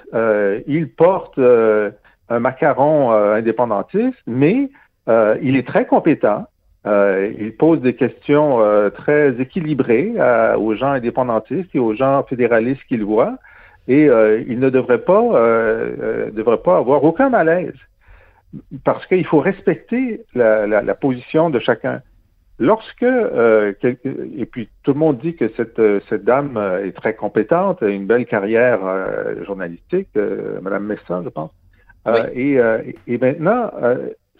[0.66, 4.70] il porte un macaron indépendantiste, mais
[5.08, 6.46] il est très compétent.
[6.84, 12.24] Euh, il pose des questions euh, très équilibrées euh, aux gens indépendantistes et aux gens
[12.24, 13.38] fédéralistes qu'il voit,
[13.86, 15.20] et il ne devrait pas,
[16.32, 17.74] devrait pas avoir aucun malaise,
[18.84, 22.00] parce qu'il faut respecter la, la, la, position de chacun.
[22.60, 27.88] Lorsque, et puis tout le monde dit que cette, cette dame est très compétente, a
[27.88, 28.78] une belle carrière
[29.44, 30.10] journalistique,
[30.62, 31.50] Madame Messin, je pense.
[32.06, 32.20] Oui.
[32.34, 32.60] et,
[33.08, 33.72] et, maintenant,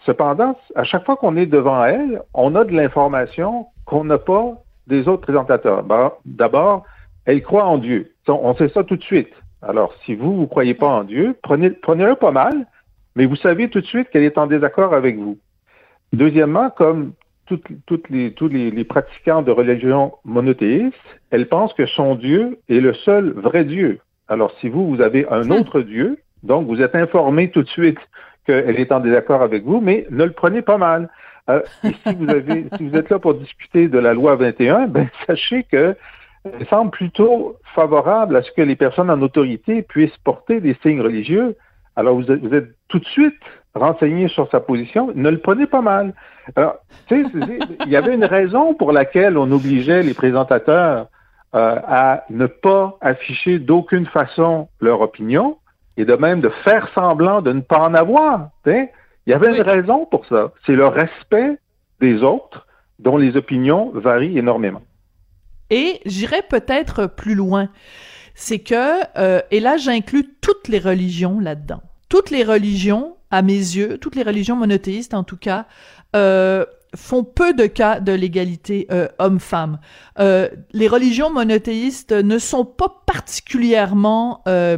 [0.05, 4.53] Cependant, à chaque fois qu'on est devant elle, on a de l'information qu'on n'a pas
[4.87, 5.83] des autres présentateurs.
[6.25, 6.83] D'abord,
[7.25, 8.13] elle croit en Dieu.
[8.27, 9.33] On sait ça tout de suite.
[9.61, 12.67] Alors, si vous, vous croyez pas en Dieu, prenez, prenez-le pas mal,
[13.15, 15.37] mais vous savez tout de suite qu'elle est en désaccord avec vous.
[16.11, 17.13] Deuxièmement, comme
[17.45, 20.95] toutes, toutes les, tous les, les, pratiquants de religion monothéiste,
[21.31, 23.99] elle pense que son Dieu est le seul vrai Dieu.
[24.27, 27.99] Alors, si vous, vous avez un autre Dieu, donc vous êtes informé tout de suite
[28.43, 31.09] qu'elle est en désaccord avec vous, mais ne le prenez pas mal.
[31.49, 34.87] Euh, et si vous avez, si vous êtes là pour discuter de la loi 21,
[34.87, 35.95] ben sachez que
[36.45, 41.01] elle semble plutôt favorable à ce que les personnes en autorité puissent porter des signes
[41.01, 41.55] religieux.
[41.95, 43.39] Alors vous êtes, vous êtes tout de suite
[43.75, 46.13] renseigné sur sa position, ne le prenez pas mal.
[46.55, 46.75] Alors,
[47.07, 51.07] tu sais, il y avait une raison pour laquelle on obligeait les présentateurs
[51.55, 55.57] euh, à ne pas afficher d'aucune façon leur opinion,
[55.97, 58.49] et de même de faire semblant de ne pas en avoir.
[58.65, 58.87] Il
[59.27, 60.51] y avait une raison pour ça.
[60.65, 61.57] C'est le respect
[61.99, 62.67] des autres
[62.99, 64.81] dont les opinions varient énormément.
[65.69, 67.69] Et j'irais peut-être plus loin.
[68.35, 71.81] C'est que, euh, et là j'inclus toutes les religions là-dedans.
[72.09, 75.65] Toutes les religions, à mes yeux, toutes les religions monothéistes en tout cas,
[76.15, 79.79] euh, font peu de cas de l'égalité euh, homme-femme.
[80.19, 84.77] Euh, les religions monothéistes ne sont pas particulièrement euh,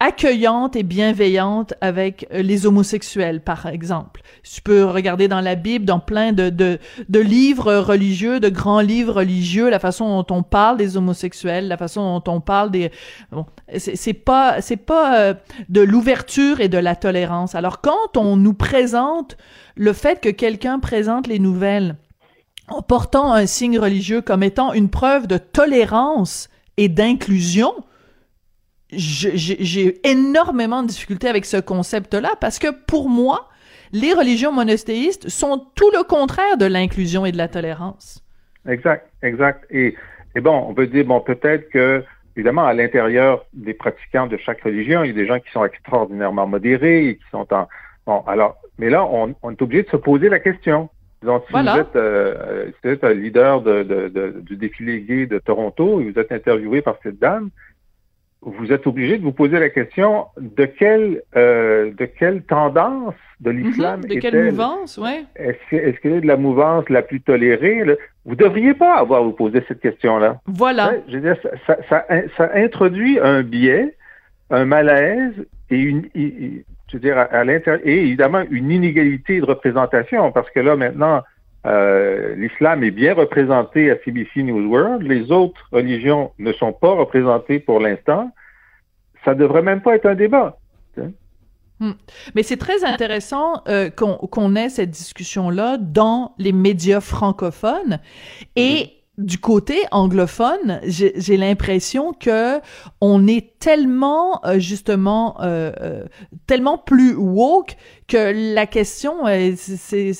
[0.00, 4.22] accueillante et bienveillante avec euh, les homosexuels, par exemple.
[4.42, 6.78] Tu peux regarder dans la Bible, dans plein de, de,
[7.10, 11.76] de, livres religieux, de grands livres religieux, la façon dont on parle des homosexuels, la
[11.76, 12.90] façon dont on parle des...
[13.30, 13.44] Bon,
[13.76, 15.34] c'est pas, c'est pas euh,
[15.68, 17.54] de l'ouverture et de la tolérance.
[17.54, 19.36] Alors quand on nous présente
[19.76, 21.96] le fait que quelqu'un présente les nouvelles
[22.68, 27.74] en portant un signe religieux comme étant une preuve de tolérance et d'inclusion,
[28.92, 33.48] j'ai énormément de difficultés avec ce concept-là parce que pour moi,
[33.92, 38.22] les religions monothéistes sont tout le contraire de l'inclusion et de la tolérance.
[38.68, 39.64] Exact, exact.
[39.70, 39.96] Et,
[40.34, 42.04] et bon, on peut dire, bon, peut-être que,
[42.36, 45.64] évidemment, à l'intérieur des pratiquants de chaque religion, il y a des gens qui sont
[45.64, 47.68] extraordinairement modérés et qui sont en...
[48.06, 50.88] Bon, alors, mais là, on, on est obligé de se poser la question.
[51.22, 55.02] Donc, si vous, êtes, euh, si vous êtes un leader de, de, de, du défilé
[55.02, 57.50] gay de Toronto et vous êtes interviewé par cette dame,
[58.42, 63.50] vous êtes obligé de vous poser la question de quelle euh, de quelle tendance de
[63.50, 65.26] l'islam mm -hmm, De quelle mouvance, oui.
[65.36, 67.84] Est-ce est qu'elle est de la mouvance la plus tolérée?
[67.84, 67.94] Là?
[68.24, 70.30] Vous devriez pas avoir à vous poser cette question-là.
[70.46, 70.84] Voilà.
[70.90, 72.04] Ouais, je veux dire, ça, ça, ça,
[72.36, 73.94] ça, introduit un biais
[74.50, 75.34] un malaise
[75.70, 80.60] et une, je veux dire, à, l'intérieur, et évidemment une inégalité de représentation, parce que
[80.60, 81.22] là, maintenant,
[81.66, 86.92] euh, l'islam est bien représenté à CBC News World, les autres religions ne sont pas
[86.92, 88.30] représentées pour l'instant.
[89.24, 90.56] Ça devrait même pas être un débat.
[91.80, 91.92] Hmm.
[92.34, 98.00] Mais c'est très intéressant euh, qu'on ait cette discussion-là dans les médias francophones
[98.54, 102.58] et mm-hmm du côté anglophone, j'ai l'impression que
[103.00, 106.04] on est tellement euh, justement euh, euh,
[106.46, 107.76] tellement plus woke
[108.08, 110.12] que la question c'est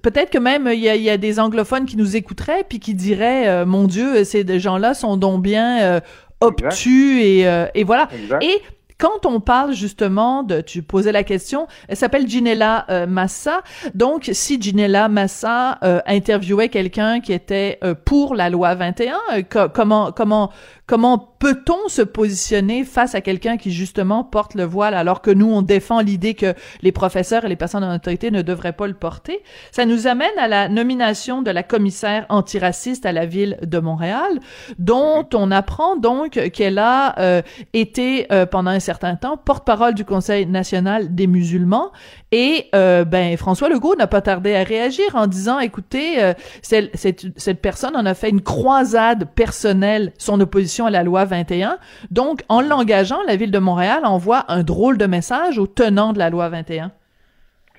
[0.00, 3.84] peut-être que même il y a, des anglophones qui nous écouteraient puis qui diraient mon
[3.84, 6.00] Dieu ces gens-là sont donc bien
[6.40, 7.40] obtus et,
[7.74, 8.08] et voilà.
[8.40, 8.62] Et
[8.98, 13.62] quand on parle justement de, tu posais la question, elle s'appelle Ginella euh, Massa.
[13.94, 19.18] Donc, si Ginella Massa euh, interviewait quelqu'un qui était euh, pour la loi 21,
[19.72, 20.50] comment comment
[20.86, 25.46] comment peut-on se positionner face à quelqu'un qui justement porte le voile alors que nous
[25.46, 28.94] on défend l'idée que les professeurs et les personnes en autorité ne devraient pas le
[28.94, 29.42] porter?
[29.70, 34.40] Ça nous amène à la nomination de la commissaire antiraciste à la ville de Montréal,
[34.78, 40.04] dont on apprend donc qu'elle a euh, été euh, pendant un certain temps porte-parole du
[40.04, 41.92] Conseil national des musulmans
[42.32, 46.04] et euh, ben François Legault n'a pas tardé à réagir en disant écoutez
[46.62, 46.96] cette,
[47.36, 51.78] cette personne en a fait une croisade personnelle son opposition à la loi 21.
[52.10, 56.18] Donc, en l'engageant, la ville de Montréal envoie un drôle de message aux tenants de
[56.18, 56.90] la loi 21.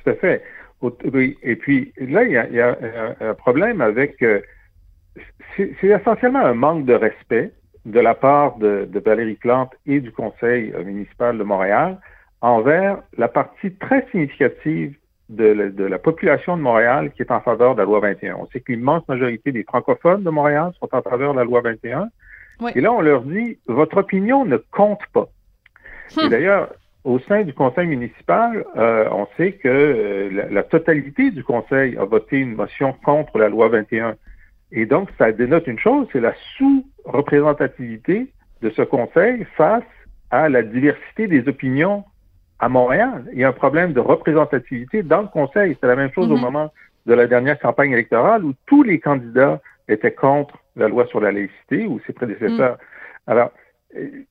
[0.03, 0.43] Tout à fait.
[0.81, 1.37] Oui.
[1.43, 2.77] Et puis, là, il y a,
[3.21, 4.21] un problème avec...
[4.21, 4.41] Euh,
[5.57, 7.51] c'est essentiellement un manque de respect
[7.85, 11.97] de la part de, Valérie Plante et du Conseil euh, municipal de Montréal
[12.41, 14.95] envers la partie très significative
[15.29, 18.35] de, de, la population de Montréal qui est en faveur de la loi 21.
[18.35, 21.61] On sait que l'immense majorité des francophones de Montréal sont en faveur de la loi
[21.61, 22.09] 21.
[22.75, 25.29] Et là, on leur dit, votre opinion ne compte pas.
[26.17, 26.29] Et hum.
[26.29, 26.69] d'ailleurs,
[27.03, 32.03] au sein du conseil municipal, euh, on sait que euh, la, totalité du conseil a
[32.03, 34.15] voté une motion contre la loi 21.
[34.71, 36.33] Et donc, ça dénote une chose, c'est la
[37.03, 38.31] sous-représentativité
[38.61, 39.83] de ce conseil face
[40.31, 42.03] à la diversité des opinions
[42.59, 43.25] à Montréal.
[43.33, 45.77] Il y a un problème de représentativité dans le conseil.
[45.79, 46.41] C'est la même chose au mm-hmm.
[46.41, 46.73] moment
[47.05, 51.31] de la dernière campagne électorale où tous les candidats étaient contre la loi sur la
[51.31, 52.75] laïcité ou ses prédécesseurs.
[52.75, 53.31] Mm.
[53.31, 53.51] Alors,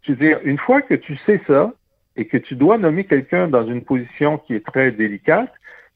[0.03, 1.73] tu veux dire, une fois que tu sais ça
[2.17, 5.53] et que tu dois nommer quelqu'un dans une position qui est très délicate,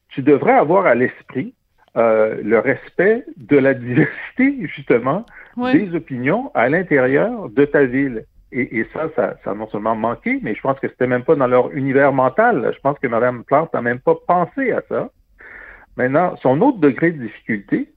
[0.09, 1.55] tu devrais avoir à l'esprit
[1.97, 8.25] euh, le respect de la diversité, justement, des opinions à l'intérieur de ta ville.
[8.55, 11.37] Et, ça, ça, ça, a non seulement manqué, mais je pense que c'était même pas
[11.37, 12.71] dans leur univers mental.
[12.75, 15.11] Je pense que Mme Plante n'a même pas pensé à ça.
[15.97, 17.89] Maintenant, son autre degré de difficulté,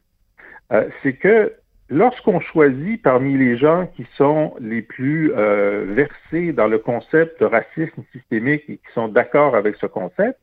[0.72, 1.54] euh, c'est que
[1.89, 7.46] lorsqu'on choisit parmi les gens qui sont les plus euh, versés dans le concept de
[7.46, 10.39] racisme systémique et qui sont d'accord avec ce concept,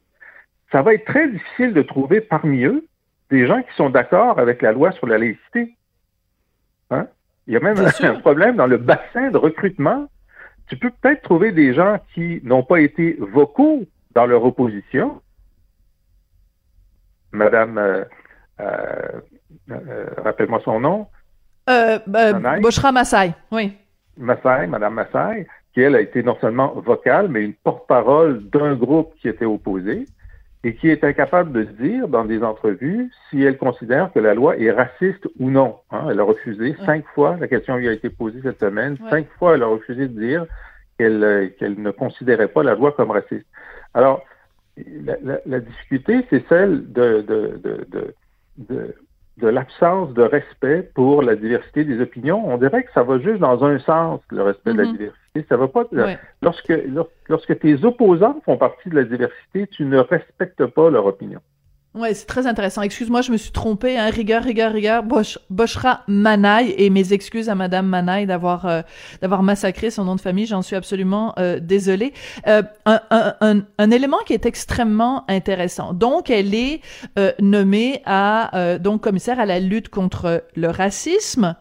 [0.71, 2.87] ça va être très difficile de trouver parmi eux
[3.31, 5.75] des gens qui sont d'accord avec la loi sur la laïcité.
[7.47, 10.09] Il y a même un, problème dans le bassin de recrutement.
[10.69, 15.21] Tu peux peut-être trouver des gens qui n'ont pas été vocaux dans leur opposition.
[17.33, 18.05] Madame, euh,
[18.61, 21.09] euh, rappelle-moi son nom.
[21.69, 23.77] Euh, euh Boshra Massaï, oui.
[24.17, 29.15] Massaï, Madame Massaï, qui elle a été non seulement vocale, mais une porte-parole d'un groupe
[29.21, 30.07] qui était opposé
[30.65, 34.57] et qui est incapable de dire dans des entrevues si elle considère que la loi
[34.59, 35.77] est raciste ou non.
[35.91, 36.09] Hein.
[36.11, 39.55] Elle a refusé cinq fois, la question lui a été posée cette semaine, cinq fois
[39.55, 40.47] elle a refusé de dire
[40.99, 43.47] qu'elle euh, qu'elle ne considérait pas la loi comme raciste.
[43.95, 44.23] Alors,
[44.77, 47.87] la, la, la difficulté, c'est celle de, de, de,
[48.59, 48.95] de
[49.39, 52.43] de l'absence de respect pour la diversité des opinions.
[52.47, 54.93] On dirait que ça va juste dans un sens, le respect de la mm-hmm.
[54.93, 55.22] diversité.
[55.49, 55.85] Ça va pas.
[56.43, 56.75] Lorsque,
[57.29, 61.41] lorsque tes opposants font partie de la diversité, tu ne respectes pas leur opinion.
[61.95, 62.81] Ouais, c'est très intéressant.
[62.81, 63.99] Excuse-moi, je me suis trompée.
[63.99, 64.09] Hein.
[64.09, 65.03] Rigueur, rigueur, rigueur.
[65.03, 68.81] Bosh, Boshra Manaï et mes excuses à Madame Manaï d'avoir euh,
[69.21, 70.47] d'avoir massacré son nom de famille.
[70.47, 72.15] J'en suis absolument euh, désolée.
[72.47, 75.93] Euh, un, un, un, élément qui est extrêmement intéressant.
[75.93, 76.81] Donc, elle est
[77.41, 81.57] nommée à donc commissaire à la lutte contre le racisme.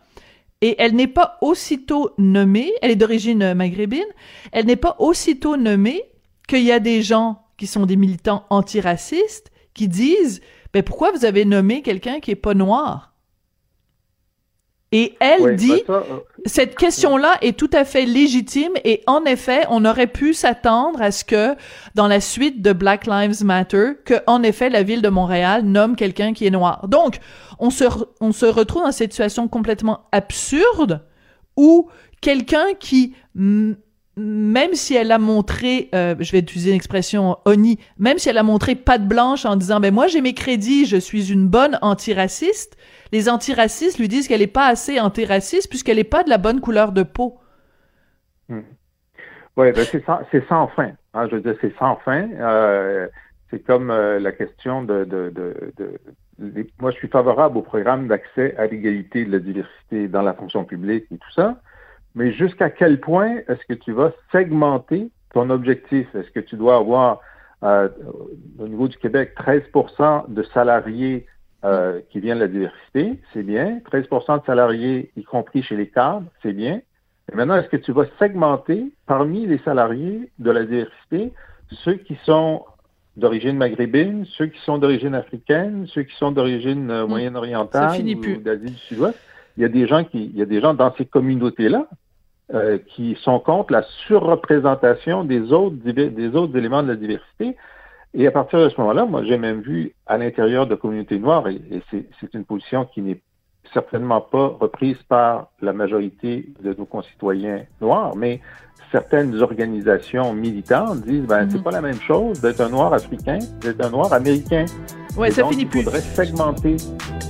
[0.62, 4.06] Et elle n'est pas aussitôt nommée, elle est d'origine maghrébine,
[4.52, 6.04] elle n'est pas aussitôt nommée
[6.48, 10.42] qu'il y a des gens qui sont des militants antiracistes qui disent
[10.74, 13.12] ben pourquoi vous avez nommé quelqu'un qui est pas noir
[14.92, 19.66] et elle dit, ben euh, cette question-là est tout à fait légitime et en effet,
[19.70, 21.56] on aurait pu s'attendre à ce que,
[21.96, 25.96] dans la suite de Black Lives Matter, que, en effet, la ville de Montréal nomme
[25.96, 26.88] quelqu'un qui est noir.
[26.88, 27.20] Donc,
[27.60, 27.86] on se,
[28.20, 31.02] on se retrouve dans cette situation complètement absurde
[31.58, 31.90] où
[32.22, 33.14] quelqu'un qui
[34.18, 38.38] même si elle a montré, euh, je vais utiliser une expression oni, même si elle
[38.38, 41.80] a montré patte blanche en disant, ben moi j'ai mes crédits, je suis une bonne
[41.82, 42.76] antiraciste,
[43.12, 46.62] les antiracistes lui disent qu'elle n'est pas assez antiraciste puisqu'elle n'est pas de la bonne
[46.62, 47.40] couleur de peau.
[48.50, 48.62] Hmm.
[49.58, 50.92] Oui, ben c'est sans, fin.
[51.14, 52.30] Hein, je veux dire, c'est sans fin.
[52.40, 53.08] Euh,
[53.50, 55.06] c'est comme euh, la question de,
[56.80, 60.64] Moi, je suis favorable au programme d'accès à l'égalité de la diversité dans la fonction
[60.64, 61.58] publique et tout ça
[62.16, 66.14] mais jusqu'à quel point est-ce que tu vas segmenter ton objectif?
[66.16, 67.22] Est-ce que tu dois avoir,
[67.64, 67.90] euh,
[68.60, 71.26] au niveau du Québec, 13% de salariés
[71.64, 73.20] euh, qui viennent de la diversité?
[73.34, 73.80] C'est bien.
[73.92, 76.82] 13% de salariés, y compris chez les cadres, c'est bien.
[77.32, 81.34] Et maintenant, est-ce que tu vas segmenter parmi les salariés de la diversité
[81.84, 82.66] ceux qui sont
[83.16, 88.72] d'origine maghrébine, ceux qui sont d'origine africaine, ceux qui sont d'origine euh, moyenne-orientale ou d'Asie
[88.72, 89.18] du Sud-Ouest?
[89.58, 91.88] il y a des gens qui, il y a des gens dans ces communautés-là
[92.54, 97.56] euh, qui sont contre la surreprésentation des autres, des autres éléments de la diversité.
[98.14, 101.48] Et à partir de ce moment-là, moi, j'ai même vu à l'intérieur de communautés noires,
[101.48, 103.22] et, c'est une position qui n'est
[103.74, 108.42] certainement pas reprise par la majorité de nos concitoyens noirs, mais
[108.92, 111.64] certaines organisations militantes disent ben c'est mhm.
[111.64, 114.66] pas la même chose d'être un noir africain, d'être un noir américain.
[115.18, 115.80] Ouais, ça finit plus.
[115.80, 116.78] Il faudrait segmenter.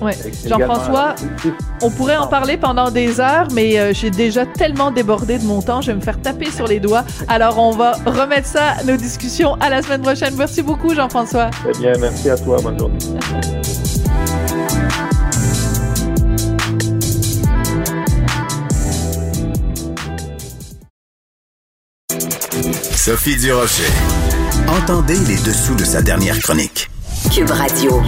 [0.01, 0.13] Ouais.
[0.45, 1.15] Jean-François,
[1.82, 5.61] on pourrait en parler pendant des heures, mais euh, j'ai déjà tellement débordé de mon
[5.61, 7.03] temps, je vais me faire taper sur les doigts.
[7.27, 10.34] Alors on va remettre ça, nos discussions, à la semaine prochaine.
[10.38, 11.51] Merci beaucoup, Jean-François.
[11.67, 12.57] Eh bien, merci à toi.
[12.63, 12.97] Bonne journée.
[23.04, 23.91] Sophie Durocher.
[24.68, 26.88] Entendez les dessous de sa dernière chronique.
[27.34, 27.99] Cube Radio.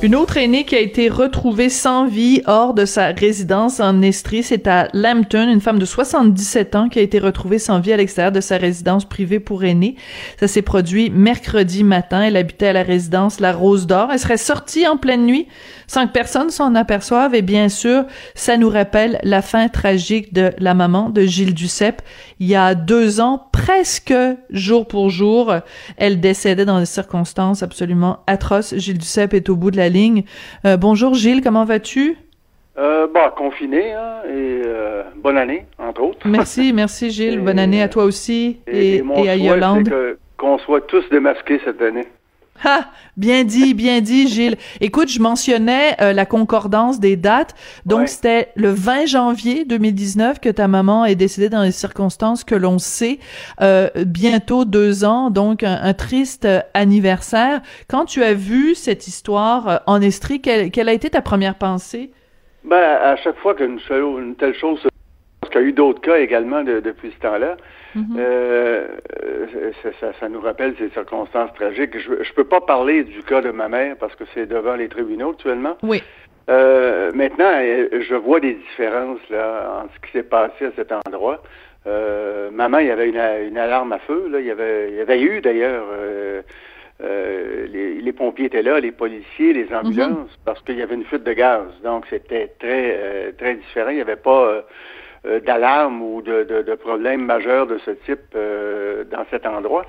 [0.00, 4.42] Une autre aînée qui a été retrouvée sans vie hors de sa résidence en Estrie,
[4.42, 7.98] c'est à Lambton, une femme de 77 ans qui a été retrouvée sans vie à
[7.98, 9.96] l'extérieur de sa résidence privée pour aînés.
[10.40, 12.22] Ça s'est produit mercredi matin.
[12.22, 14.08] Elle habitait à la résidence La Rose d'Or.
[14.10, 15.46] Elle serait sortie en pleine nuit
[15.88, 17.34] sans que personne s'en aperçoive.
[17.34, 18.04] Et bien sûr,
[18.36, 22.02] ça nous rappelle la fin tragique de la maman de Gilles Duceppe.
[22.38, 24.14] Il y a deux ans, presque
[24.50, 25.52] jour pour jour,
[25.96, 28.76] elle décédait dans des circonstances absolument atroces.
[28.76, 30.22] Gilles Duceppe est au bout de la ligne.
[30.64, 32.16] Euh, bonjour Gilles, comment vas-tu?
[32.78, 36.20] Euh, bah, confiné, hein, et euh, bonne année, entre autres.
[36.28, 37.40] Merci, merci Gilles.
[37.40, 39.92] bonne année à toi aussi et, et, à Yolande.
[40.36, 42.06] Qu'on soit tous démasqués cette année.
[42.64, 42.90] Ha!
[43.16, 44.56] Bien dit, bien dit, Gilles.
[44.80, 47.54] Écoute, je mentionnais euh, la concordance des dates.
[47.84, 52.54] Donc, c'était le 20 janvier 2019 que ta maman est décédée dans les circonstances que
[52.54, 53.18] l'on sait.
[53.60, 57.60] Euh, bientôt deux ans, donc un, triste euh, anniversaire.
[57.88, 62.10] Quand tu as vu cette histoire en Estrie, quelle, a été ta première pensée?
[62.64, 64.88] Ben, à chaque fois qu'une une telle chose se
[65.40, 67.56] parce qu'il y a eu d'autres cas également depuis ce temps-là.
[67.98, 68.16] Mhm.
[68.18, 68.86] euh,
[70.00, 71.98] ça, ça, nous rappelle ces circonstances tragiques.
[71.98, 74.88] Je ne peux pas parler du cas de ma mère parce que c'est devant les
[74.88, 75.76] tribunaux actuellement.
[75.82, 76.02] Oui.
[76.48, 80.92] Euh, maintenant, euh, je vois des différences là, en ce qui s'est passé à cet
[80.92, 81.42] endroit.
[81.86, 84.28] Euh, maman, il y avait une, une, alarme à feu.
[84.30, 84.40] Là.
[84.40, 86.42] Il, y avait, il y avait eu d'ailleurs euh,
[87.02, 90.44] euh, les, les, pompiers étaient là, les policiers, les ambulances, mhm.
[90.44, 91.66] parce qu'il y avait une fuite de gaz.
[91.84, 93.90] Donc c'était très très différent.
[93.90, 94.62] Il n'y avait pas euh,
[95.40, 99.84] d'alarme ou de, de, de, problèmes majeurs de ce type euh, dans cet endroit.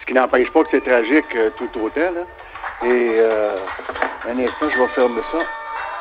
[0.00, 2.12] Ce qui n'empêche pas que c'est tragique euh, tout autant.
[2.12, 2.26] Là.
[2.84, 3.20] Et
[4.28, 5.38] un instant, je vais fermer ça.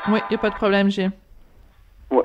[0.10, 1.12] Oui, il n'y a pas de problème, Gilles.
[2.10, 2.24] Oui,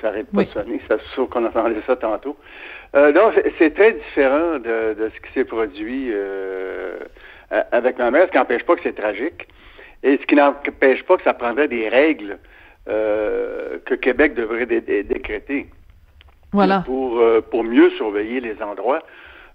[0.00, 0.80] ça n'arrête pas de sonner.
[0.88, 2.36] C'est sûr qu'on entendait ça tantôt.
[2.92, 6.12] donc, c'est très différent de, de, ce qui s'est produit
[7.70, 9.46] avec ma mère, ce qui n'empêche pas que c'est tragique.
[10.02, 12.38] Et ce qui n'empêche pas que ça prendrait des règles
[12.88, 15.66] euh, que Québec devrait décréter.
[16.52, 16.82] Voilà.
[16.84, 19.00] Pour, euh, pour mieux surveiller les endroits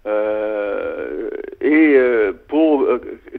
[0.07, 1.29] euh,
[1.61, 1.97] et
[2.47, 2.87] pour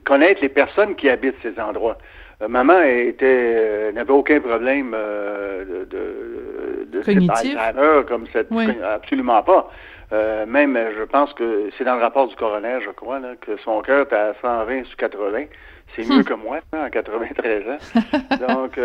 [0.04, 1.96] connaître les personnes qui habitent ces endroits.
[2.46, 7.57] maman était n'avait aucun problème de, de, de Cognitif.
[8.09, 8.48] comme cette
[8.84, 9.70] absolument pas.
[10.46, 13.80] même, je pense que c'est dans le rapport du coroner, je crois, là, que son
[13.80, 15.44] cœur était à 120 sur 80.
[15.94, 18.48] C'est mieux que moi, hein, à 93 ans.
[18.48, 18.76] Donc,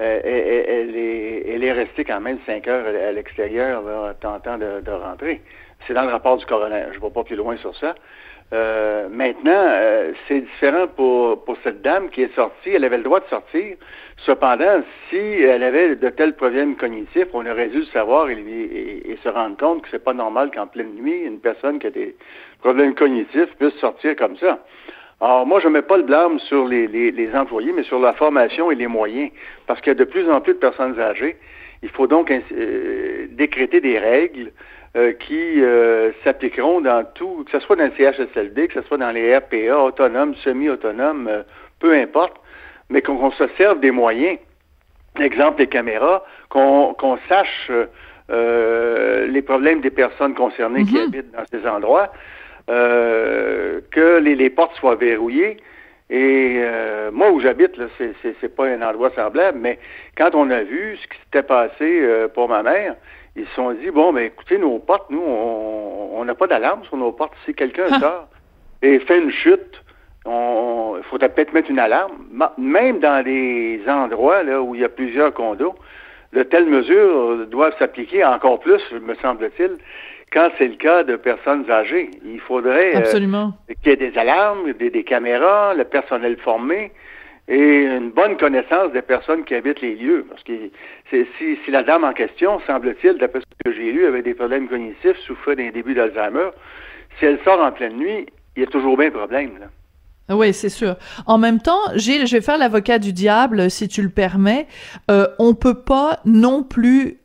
[0.00, 3.82] euh, elle, est, elle est restée quand même cinq heures à l'extérieur,
[4.20, 5.40] tentant de, de rentrer.
[5.86, 6.84] C'est dans le rapport du coroner.
[6.92, 7.94] Je ne vais pas plus loin sur ça.
[8.52, 12.70] Euh, maintenant, euh, c'est différent pour, pour cette dame qui est sortie.
[12.70, 13.76] Elle avait le droit de sortir.
[14.18, 19.18] Cependant, si elle avait de tels problèmes cognitifs, on aurait dû le savoir et, et
[19.22, 22.14] se rendre compte que c'est pas normal qu'en pleine nuit, une personne qui a des
[22.60, 24.60] problèmes cognitifs puisse sortir comme ça.
[25.24, 28.12] Alors, moi, je ne mets pas le blâme sur les, les, employés, mais sur la
[28.12, 29.30] formation et les moyens,
[29.66, 31.38] parce qu'il y a de plus en plus de personnes âgées.
[31.82, 34.52] Il faut donc euh, décréter des règles
[34.98, 38.98] euh, qui euh, s'appliqueront dans tout, que ce soit dans le CHSLD, que ce soit
[38.98, 41.42] dans les RPA, autonomes, semi-autonomes, euh,
[41.80, 42.36] peu importe,
[42.90, 44.36] mais qu'on se serve des moyens.
[45.18, 47.70] Exemple, les caméras, qu'on sache
[48.28, 51.02] les problèmes des personnes concernées qui Mhm.
[51.04, 52.12] habitent dans ces endroits,
[52.66, 55.58] que les, les portes soient verrouillées.
[56.10, 59.78] Et euh, moi où j'habite, c'est, c'est, pas un endroit semblable, mais
[60.16, 62.94] quand on a vu ce qui s'était passé euh, pour ma mère,
[63.36, 66.96] ils se sont dit bon ben écoutez, nos portes, nous, on n'a pas d'alarme sur
[66.98, 67.32] nos portes.
[67.46, 68.00] Si quelqu'un Ah.
[68.00, 68.28] sort
[68.82, 69.82] et fait une chute,
[70.26, 72.12] il faudrait peut-être mettre une alarme.
[72.58, 75.74] Même dans des endroits là où il y a plusieurs condos,
[76.34, 79.78] de telles mesures doivent s'appliquer encore plus, me semble-t-il,
[80.34, 82.10] quand c'est le cas de personnes âgées.
[82.24, 83.02] Il faudrait euh,
[83.82, 86.92] qu'il y ait des alarmes, des, des caméras, le personnel formé
[87.46, 90.26] et une bonne connaissance des personnes qui habitent les lieux.
[90.28, 90.52] Parce que
[91.10, 94.68] si, si la dame en question, semble-t-il, d'après ce que j'ai lu, avait des problèmes
[94.68, 96.50] cognitifs, souffrait d'un début d'Alzheimer,
[97.18, 98.26] si elle sort en pleine nuit,
[98.56, 99.52] il y a toujours bien un problème.
[99.60, 99.66] Là.
[100.34, 100.96] Oui, c'est sûr.
[101.26, 104.66] En même temps, Gilles, je vais faire l'avocat du diable, si tu le permets.
[105.10, 107.18] Euh, on peut pas non plus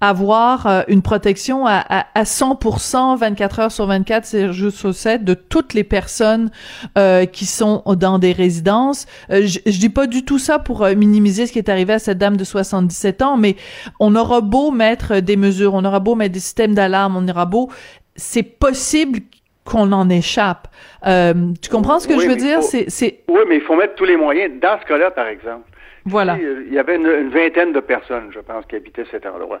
[0.00, 4.94] avoir euh, une protection à, à, à 100%, 24 heures sur 24, 7 jours sur
[4.94, 6.50] 7, de toutes les personnes
[6.98, 9.06] euh, qui sont dans des résidences.
[9.30, 11.94] Euh, je, je dis pas du tout ça pour euh, minimiser ce qui est arrivé
[11.94, 13.56] à cette dame de 77 ans, mais
[14.00, 17.46] on aura beau mettre des mesures, on aura beau mettre des systèmes d'alarme, on aura
[17.46, 17.70] beau,
[18.16, 19.20] c'est possible
[19.64, 20.68] qu'on en échappe.
[21.06, 22.60] Euh, tu comprends ce que Oui, je veux dire?
[22.60, 24.52] faut- C'est, c'est, Oui, mais il faut mettre tous les moyens.
[24.62, 25.64] Dans ce cas-là, par exemple,
[26.06, 26.38] voilà.
[26.38, 29.60] il y avait une, une vingtaine de personnes, je pense, qui habitaient cet endroit.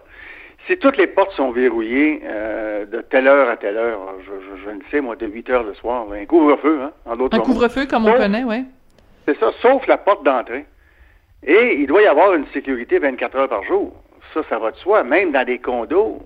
[0.66, 4.64] Si toutes les portes sont verrouillées euh, de telle heure à telle heure, je, je,
[4.64, 7.40] je ne sais, moi, de 8 heures le soir, un couvre-feu, hein, en d'autres Un
[7.40, 8.64] couvre-feu comme on connaît, oui.
[9.26, 10.64] C'est ça, sauf la porte d'entrée.
[11.44, 13.92] Et il doit y avoir une sécurité 24 heures par jour.
[14.34, 15.04] Ça, ça va de soi.
[15.04, 16.20] Même dans des condos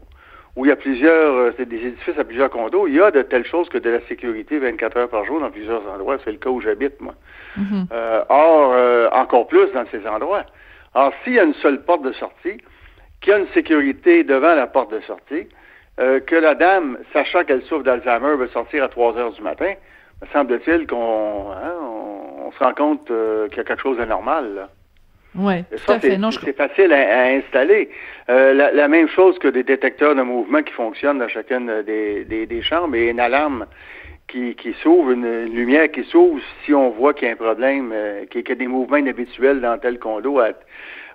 [0.56, 3.10] où il y a plusieurs, euh, c'est des édifices à plusieurs condos, il y a
[3.10, 6.16] de telles choses que de la sécurité 24 heures par jour dans plusieurs endroits.
[6.24, 7.14] C'est le cas où j'habite, moi.
[7.57, 7.86] Mhm.
[7.92, 10.44] Euh, or, euh, encore plus dans ces endroits.
[10.94, 12.59] Alors, s'il y a une seule porte de sortie,
[13.20, 15.46] qu'il y a une sécurité devant la porte de sortie,
[16.01, 19.72] euh, que la dame, sachant qu'elle souffre d'Alzheimer, veut sortir à 3 heures du matin,
[20.22, 24.68] me semble-t-il qu'on hein, on, on se rend compte qu'il y a quelque chose d'anormal.
[25.70, 26.18] Et tout ça, à fait.
[26.44, 27.88] c'est facile à, à installer.
[28.28, 32.24] Euh, la, la même chose que des détecteurs de mouvement qui fonctionnent dans chacune des,
[32.24, 33.66] des, des chambres et une alarme
[34.31, 37.91] qui, qui s'ouvre, une, lumière qui s'ouvre si on voit qu'il y a un problème,
[37.93, 40.41] euh, qu'il y a des mouvements inhabituels dans tel condo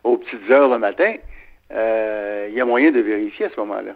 [0.04, 1.16] aux petites heures le matin.
[1.72, 3.94] Euh, il y a moyen de vérifier à ce moment-là.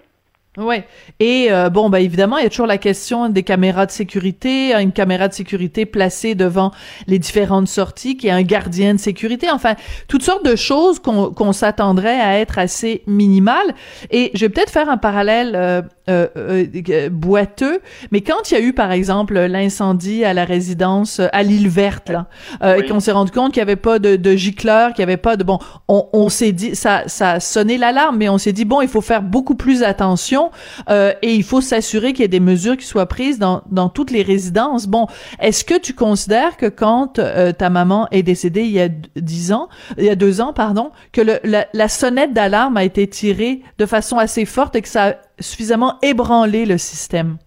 [0.58, 0.84] Ouais.
[1.20, 4.74] Et euh, bon, bah évidemment, il y a toujours la question des caméras de sécurité,
[4.74, 6.72] une caméra de sécurité placée devant
[7.08, 9.50] les différentes sorties, qui est un gardien de sécurité.
[9.52, 9.76] Enfin,
[10.08, 13.76] toutes sortes de choses qu'on s'attendrait à être assez minimales.
[14.10, 17.80] Et je vais peut-être faire un parallèle euh, euh, euh, boiteux,
[18.12, 21.70] mais quand il y a eu, par exemple, l'incendie à la résidence euh, à l'île
[21.70, 22.28] verte, là,
[22.64, 22.84] euh, Oui.
[22.84, 25.18] et qu'on s'est rendu compte qu'il n'y avait pas de, de gicleur, qu'il n'y avait
[25.18, 28.54] pas de bon, on, on s'est dit, ça, ça a sonné l'alarme, mais on s'est
[28.54, 30.52] dit bon, il faut faire beaucoup plus attention
[30.90, 33.90] euh, et il faut s'assurer qu'il y ait des mesures qui soient prises dans, dans
[33.90, 34.88] toutes les résidences.
[34.88, 35.08] Bon,
[35.40, 39.52] est-ce que tu considères que quand euh, ta maman est décédée il y a dix
[39.52, 43.08] ans, il y a deux ans, pardon, que le, la, la sonnette d'alarme a été
[43.08, 47.38] tirée de façon assez forte et que ça a suffisamment ébranlé le système?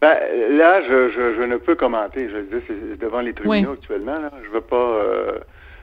[0.00, 0.16] Ben,
[0.50, 2.28] là, je, je, je ne peux commenter.
[2.28, 3.76] Je le dis, c'est devant les tribunaux Oui.
[3.78, 4.18] actuellement.
[4.18, 4.30] Là.
[4.44, 4.76] Je veux pas.
[4.76, 5.38] euh,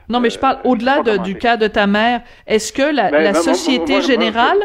[0.07, 2.21] Non, mais je parle Euh, au-delà de- du cas de ta mère.
[2.47, 4.57] Est-ce que la, Ben, la moi, Société moi, moi, générale,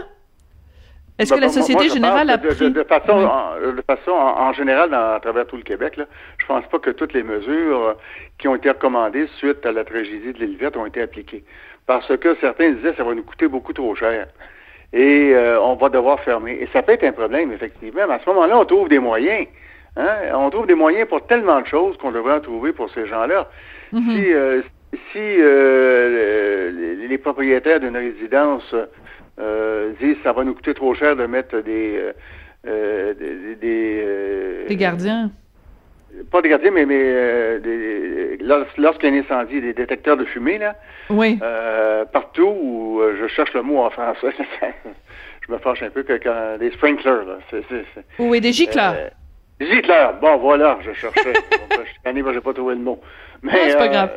[1.18, 2.57] est-ce que Ben, la moi, Société générale a de, pris...
[2.59, 3.24] de, de façon, Oui.
[3.24, 6.05] en, de façon en, en général, dans- à travers tout le Québec, là,
[6.39, 7.95] je pense pas que toutes les mesures euh,
[8.39, 11.43] qui ont été recommandées suite à la tragédie de l'île verte ont été appliquées.
[11.87, 14.28] Parce que certains disaient que ça va nous coûter beaucoup trop cher.
[14.93, 16.59] Et euh, on va devoir fermer.
[16.61, 18.03] Et ça peut être un problème, effectivement.
[18.09, 19.47] Mais à ce moment-là, on trouve des moyens.
[19.97, 20.09] Hein?
[20.34, 23.49] On trouve des moyens pour tellement de choses qu'on devrait en trouver pour ces gens-là.
[23.93, 24.03] Mhm.
[24.11, 24.62] Si, euh,
[25.12, 25.18] si
[25.74, 28.74] euh, le- les propriétaires d'une résidence
[29.41, 32.01] euh, disent ça va nous coûter trop cher de mettre des
[32.66, 35.30] euh, des, des, euh, Des gardiens.
[36.31, 40.17] Pas des gardiens mais mais euh, des- lors- lorsqu'il y a un incendie des détecteurs
[40.17, 40.75] de fumée là
[41.09, 41.39] Oui.
[41.43, 44.33] euh, partout où euh, je cherche le mot en français
[45.47, 47.39] je me fâche un peu que quand des sprinklers là
[48.19, 48.95] Oui, des gicleurs.
[48.97, 49.09] euh,
[49.63, 51.33] Hitler, bon voilà, je cherchais.
[51.71, 51.85] Bon,
[52.15, 52.99] je moi, j'ai pas trouvé le mot.
[53.43, 54.11] Mais, c'est pas grave.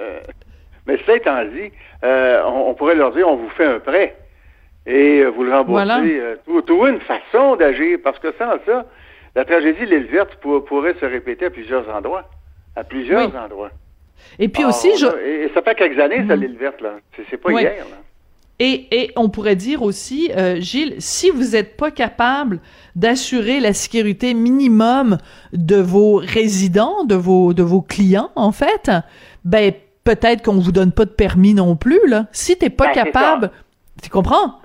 [0.87, 1.69] mais cela étant dit,
[2.01, 4.15] on, on pourrait leur dire, on vous fait un prêt
[4.85, 5.85] et vous le remboursez.
[5.85, 6.01] Voilà.
[6.45, 8.85] Trou- trouver une façon d'agir, parce que sans ça,
[9.35, 12.29] la tragédie de l'île verte pour- pourrait se répéter à plusieurs endroits.
[12.75, 13.37] À plusieurs Oui.
[13.37, 13.71] endroits.
[14.39, 15.05] Et puis aussi, je...
[15.25, 16.41] et, et ça fait quelques années, ça, Mhm.
[16.43, 16.93] l'île verte, là.
[17.15, 17.61] C'est c'est pas Oui.
[17.61, 17.97] hier, là.
[18.59, 22.59] Et, et on pourrait dire aussi, euh, Gilles, si vous n'êtes pas capable
[22.95, 25.17] d'assurer la sécurité minimum
[25.53, 28.91] de vos résidents, de vos, de vos clients, en fait,
[29.43, 29.73] ben
[30.03, 32.27] peut-être qu'on vous donne pas de permis non plus, là.
[32.31, 33.51] Si t'es pas Ben, capable,
[34.01, 34.59] tu comprends?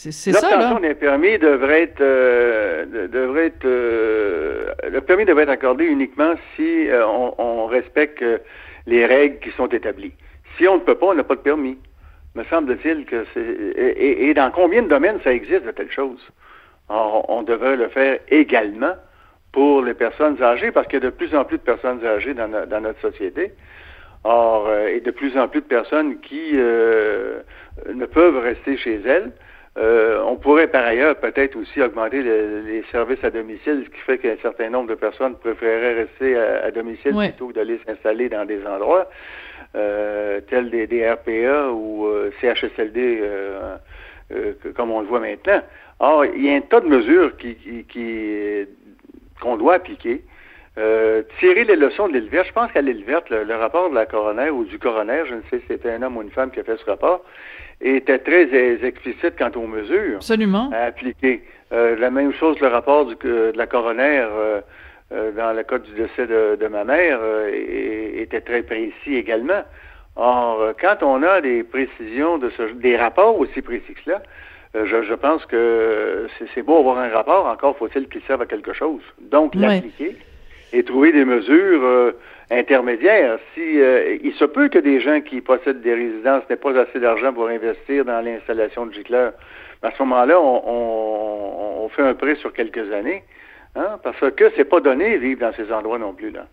[0.00, 0.56] C'est ça, là.
[0.56, 5.86] L'obtention d'un permis devrait être, euh, de- devrait être euh, le permis devrait être accordé
[5.86, 8.24] uniquement si euh, on, on respecte
[8.86, 10.12] les règles qui sont établies.
[10.56, 11.78] Si on ne peut pas, on n'a pas de permis.
[12.36, 16.24] Me semble-t-il que c'est et, dans combien de domaines ça existe de telles choses?
[16.88, 18.94] Or, on devrait le faire également
[19.50, 22.34] pour les personnes âgées, parce qu'il y a de plus en plus de personnes âgées
[22.34, 23.50] dans, no- dans notre société.
[24.22, 29.32] Or, et de plus en plus de personnes qui ne peuvent rester chez elles.
[29.78, 34.00] Euh, on pourrait par ailleurs peut-être aussi augmenter le- les services à domicile, ce qui
[34.00, 37.28] fait qu'un certain nombre de personnes préféreraient rester à, à domicile Ouais.
[37.28, 39.08] plutôt que d'aller s'installer dans des endroits
[39.76, 43.22] euh, tels des, des RPA ou euh, CHSLD,
[44.30, 45.60] que- comme on le voit maintenant.
[46.00, 48.66] Or, il y a un tas de mesures qui, qui, qui-
[49.40, 50.22] qu'on doit appliquer.
[50.76, 52.46] Euh, tirer les leçons de l'île verte.
[52.48, 55.34] Je pense qu'à l'île verte, le, le rapport de la coroner ou du coroner, je
[55.34, 57.24] ne sais si c'était un homme ou une femme qui a fait ce rapport,
[57.80, 60.70] était très euh, explicite quant aux mesures Absolument.
[60.72, 61.42] à appliquer.
[61.72, 64.60] Euh, la même chose, le rapport du- que- de la coroner euh,
[65.12, 69.14] euh, dans le cas du décès de, de ma mère euh, é- était très précis
[69.14, 69.62] également.
[70.16, 74.22] Or, euh, quand on a des précisions de ce, des rapports aussi précis que cela,
[74.76, 78.42] euh, je, je pense que c'est, c'est beau avoir un rapport, encore faut-il qu'il serve
[78.42, 79.00] à quelque chose.
[79.20, 80.16] Donc, l'appliquer
[80.72, 82.12] et trouver des mesures euh,
[82.50, 83.38] intermédiaires.
[83.54, 87.00] Si euh, il se peut que des gens qui possèdent des résidences n'aient pas assez
[87.00, 89.32] d'argent pour investir dans l'installation de gicleurs,
[89.82, 93.22] à ce moment-là, on, on- on fait un prêt sur quelques années,
[93.76, 96.46] hein, parce que c'est pas donné vivre dans ces endroits non plus là.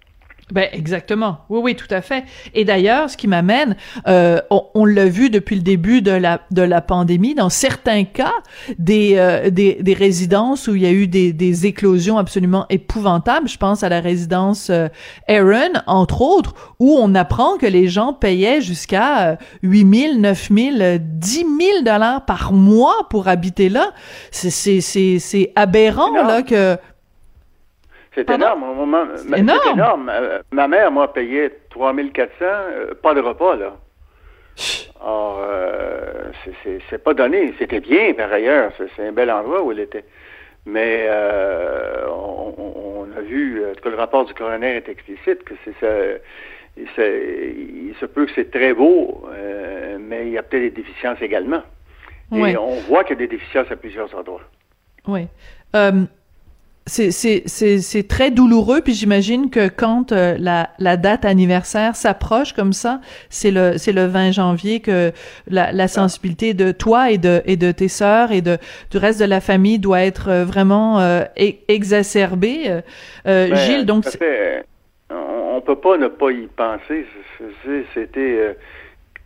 [0.52, 1.40] Ben exactement.
[1.50, 2.24] Oui, oui, tout à fait.
[2.54, 3.76] Et d'ailleurs, ce qui m'amène,
[4.08, 8.04] euh, on, on l'a vu depuis le début de la de la pandémie, dans certains
[8.04, 8.34] cas,
[8.78, 13.48] des euh, des, des résidences où il y a eu des, des éclosions absolument épouvantables.
[13.50, 14.88] Je pense à la résidence euh,
[15.28, 20.50] Aaron, entre autres, où on apprend que les gens payaient jusqu'à euh, 8 000, 9
[20.56, 21.48] 000, euh, 10 000
[21.84, 23.94] dollars par mois pour habiter là.
[24.30, 24.80] C'est c'est
[25.20, 26.78] c'est aberrant là que
[28.16, 28.64] C'est énorme.
[29.18, 30.10] C'est énorme.
[30.14, 33.76] Euh, ma mère, moi, payait 3400, euh, pas de repas, là.
[35.04, 36.32] Or, euh,
[36.90, 37.54] c'est- pas donné.
[37.60, 38.72] C'était bien, par ailleurs.
[38.96, 40.06] C'est un bel endroit où elle était.
[40.66, 45.44] Mais euh, on, a vu, euh, en tout cas, le rapport du coroner est explicite,
[45.44, 45.88] que c'est ça.
[46.78, 50.64] Il se, il se peut que c'est très beau, euh, mais il y a peut-être
[50.64, 51.62] des déficiences également.
[52.32, 52.54] Ouais.
[52.54, 54.42] Et on voit qu'il y a des déficiences à plusieurs endroits.
[55.08, 55.28] Oui.
[56.88, 61.96] C'est, c'est, c'est, c'est très douloureux, puis j'imagine que quand euh, la, la date anniversaire
[61.96, 65.12] s'approche comme ça, c'est le, c'est le 20 janvier que
[65.48, 68.60] la, la sensibilité de toi et de, et de tes sœurs et de,
[68.92, 71.24] du reste de la famille doit être euh, vraiment euh,
[71.68, 72.66] exacerbée.
[72.68, 72.82] Euh,
[73.26, 74.06] euh, Ben, Gilles, donc...
[75.10, 77.08] on, on peut pas ne pas y penser.
[77.96, 78.54] C'était euh,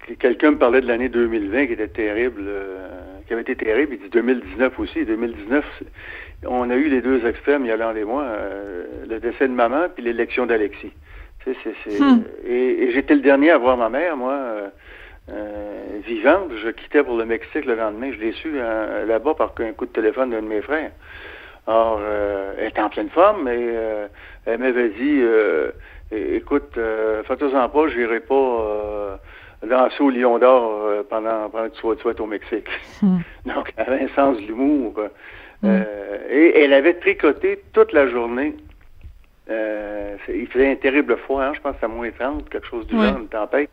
[0.07, 2.87] que quelqu'un me parlait de l'année 2020 qui était terrible, euh,
[3.27, 3.95] qui avait été terrible.
[3.95, 5.03] Il dit 2019 aussi.
[5.03, 5.85] 2019, c'est-
[6.45, 10.03] on a eu les deux extrêmes, Yolande et moi, euh, le décès de maman puis
[10.03, 10.93] l'élection d'Alexis.
[11.43, 12.23] Tu sais, c'est- c'est- Hmm.
[12.45, 14.33] Et, et j'étais le dernier à voir ma mère, moi.
[14.33, 14.67] euh,
[15.31, 18.11] euh, vivante, je quittais pour le Mexique le lendemain.
[18.11, 20.91] Je l'ai su euh, là-bas par un coup de téléphone d'un de mes frères.
[21.67, 24.07] Or, euh, elle était en pleine forme et euh,
[24.47, 25.69] elle m'avait dit euh,
[26.11, 29.15] écoute, euh, fais-toi-en pas, j'irai pas euh,
[29.67, 32.67] danser au Lion d'Or pendant, pendant que tu sois, tu sois au Mexique.
[33.03, 33.19] Hmm.
[33.45, 34.95] Donc, elle avait un sens de l'humour.
[35.61, 35.67] Mm.
[35.67, 38.55] euh, et elle avait tricoté toute la journée.
[39.49, 42.95] Euh, il faisait un terrible froid, hein, je pense à moins 30, quelque chose du
[42.95, 43.69] genre, une tempête.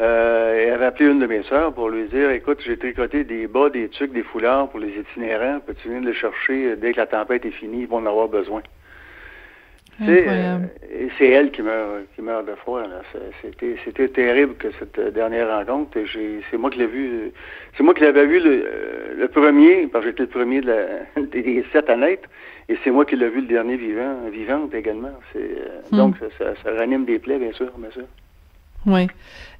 [0.00, 3.46] Euh, elle avait appelé une de mes sœurs pour lui dire Écoute, j'ai tricoté des
[3.46, 5.60] bas, des tucs, des foulards pour les itinérants.
[5.60, 7.82] Peux-tu venir les chercher dès que la tempête est finie?
[7.82, 8.62] Ils vont en avoir besoin.
[8.62, 9.89] Tu sais, Incroyable.
[9.89, 12.82] euh, et c'est elle qui meurt, qui meurt de froid.
[13.42, 15.98] C'était, c'était terrible que cette euh, dernière rencontre.
[16.50, 17.06] C'est moi qui l'ai vu.
[17.08, 17.28] euh,
[17.76, 20.66] C'est moi qui l'avais vu le, euh, le premier, parce que j'étais le premier de
[20.68, 22.28] la- des, sept à naître,
[22.68, 25.12] et c'est moi qui l'ai vu le dernier vivant, vivante également.
[25.32, 25.96] C'est, euh, Hmm.
[25.96, 28.04] Donc ça, ça, ça ranime des plaies, bien sûr, bien sûr.
[28.86, 29.08] Oui.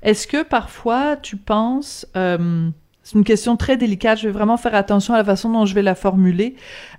[0.03, 2.68] Est-ce que parfois tu penses, euh,
[3.11, 5.74] c'est une question très délicate, je vais vraiment faire attention à la façon dont je
[5.74, 6.54] vais la formuler,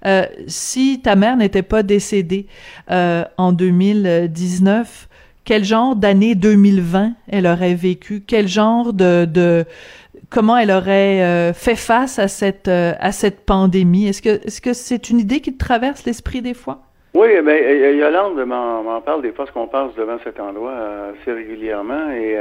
[0.05, 2.47] euh, si ta mère n'était pas décédée
[2.89, 5.07] euh, en 2019,
[5.45, 8.23] quel genre d'année 2020 elle aurait vécu?
[8.27, 9.23] Quel genre de...
[9.23, 9.65] de
[10.29, 14.09] comment elle aurait euh, fait face à cette, euh, à cette pandémie?
[14.09, 16.79] Est-ce que est-ce que c'est une idée qui te traverse l'esprit des fois?
[17.13, 20.73] Oui, euh, Yolande m'en, parle des fois, parce qu'on passe devant cet endroit
[21.13, 22.37] assez régulièrement, et,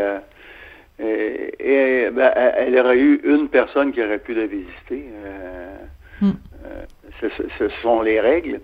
[1.00, 5.04] euh, Et, ben, elle aurait eu une personne qui aurait pu la visiter.
[6.20, 6.32] Hmm.
[7.20, 8.60] ce, sont les règles.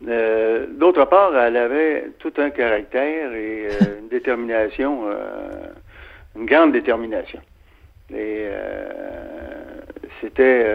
[0.00, 3.68] D'autre part, elle avait tout un caractère et
[4.00, 5.04] une détermination,
[6.36, 7.40] une grande détermination.
[8.14, 8.48] Et
[10.20, 10.66] c'était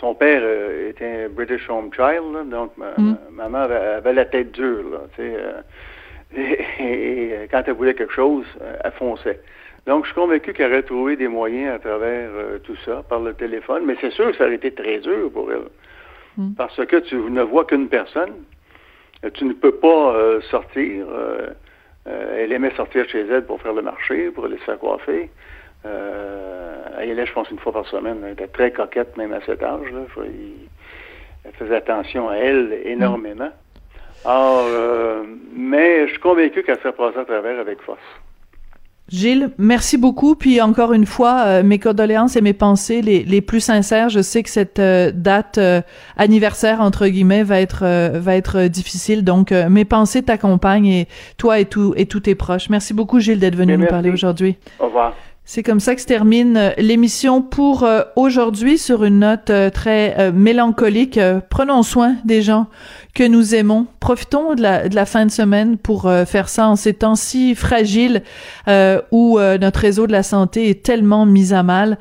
[0.00, 0.42] son père
[0.88, 3.16] était un British Home Child, donc ma, hmm.
[3.32, 4.84] maman avait, la tête dure.
[5.18, 5.62] Là,
[6.36, 8.44] et, quand elle voulait quelque chose,
[8.84, 9.40] elle fonçait.
[9.88, 13.20] Donc, je suis convaincu qu'elle aurait trouvé des moyens à travers euh, tout ça, par
[13.20, 15.62] le téléphone, mais c'est sûr que ça aurait été très dur pour elle.
[16.36, 16.52] Hmm.
[16.58, 18.34] Parce que tu ne vois qu'une personne,
[19.32, 21.06] tu ne peux pas euh, sortir.
[21.10, 21.48] Euh,
[22.04, 25.30] elle aimait sortir chez elle pour faire le marché, pour aller se faire coiffer.
[25.84, 28.18] elle allait, je pense, une fois par semaine.
[28.26, 29.90] Elle était très coquette, même à cet âge.
[29.90, 30.00] Là.
[31.44, 33.52] Elle faisait attention à elle énormément.
[34.26, 34.66] Alors,
[35.54, 38.00] mais je suis convaincu qu'elle s'est passée à travers avec force.
[39.08, 40.34] Gilles, merci beaucoup.
[40.34, 44.10] Puis encore une fois, euh, mes condoléances et mes pensées les, les plus sincères.
[44.10, 45.80] Je sais que cette euh, date euh,
[46.16, 47.84] anniversaire entre guillemets va être
[48.18, 49.24] va être difficile.
[49.24, 52.68] Donc mes pensées t'accompagnent et toi et tout et tous tes proches.
[52.68, 54.56] Merci beaucoup Gilles d'être venu nous parler aujourd'hui.
[54.78, 55.14] Au revoir.
[55.50, 61.18] C'est comme ça que se termine l'émission pour aujourd'hui sur une note très mélancolique.
[61.48, 62.66] prenons soin des gens
[63.14, 63.86] que nous aimons.
[63.98, 67.16] Profitons de la, de la fin de semaine pour euh, faire ça en ces temps
[67.16, 68.22] si fragiles
[68.68, 71.98] euh, où euh, notre réseau de la santé est tellement mis à mal.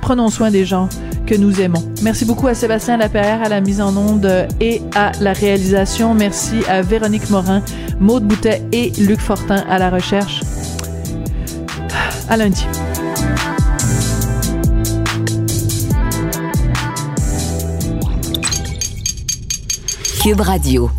[0.00, 0.88] prenons soin des gens
[1.26, 1.82] que nous aimons.
[2.02, 6.14] Merci beaucoup à Sébastien Lapierre à la mise en onde et à la réalisation.
[6.14, 7.62] Merci à Véronique Morin,
[8.00, 10.40] Maude Boutet et Luc Fortin à la recherche.
[12.28, 12.66] À lundi.
[20.22, 20.90] Cube Radio.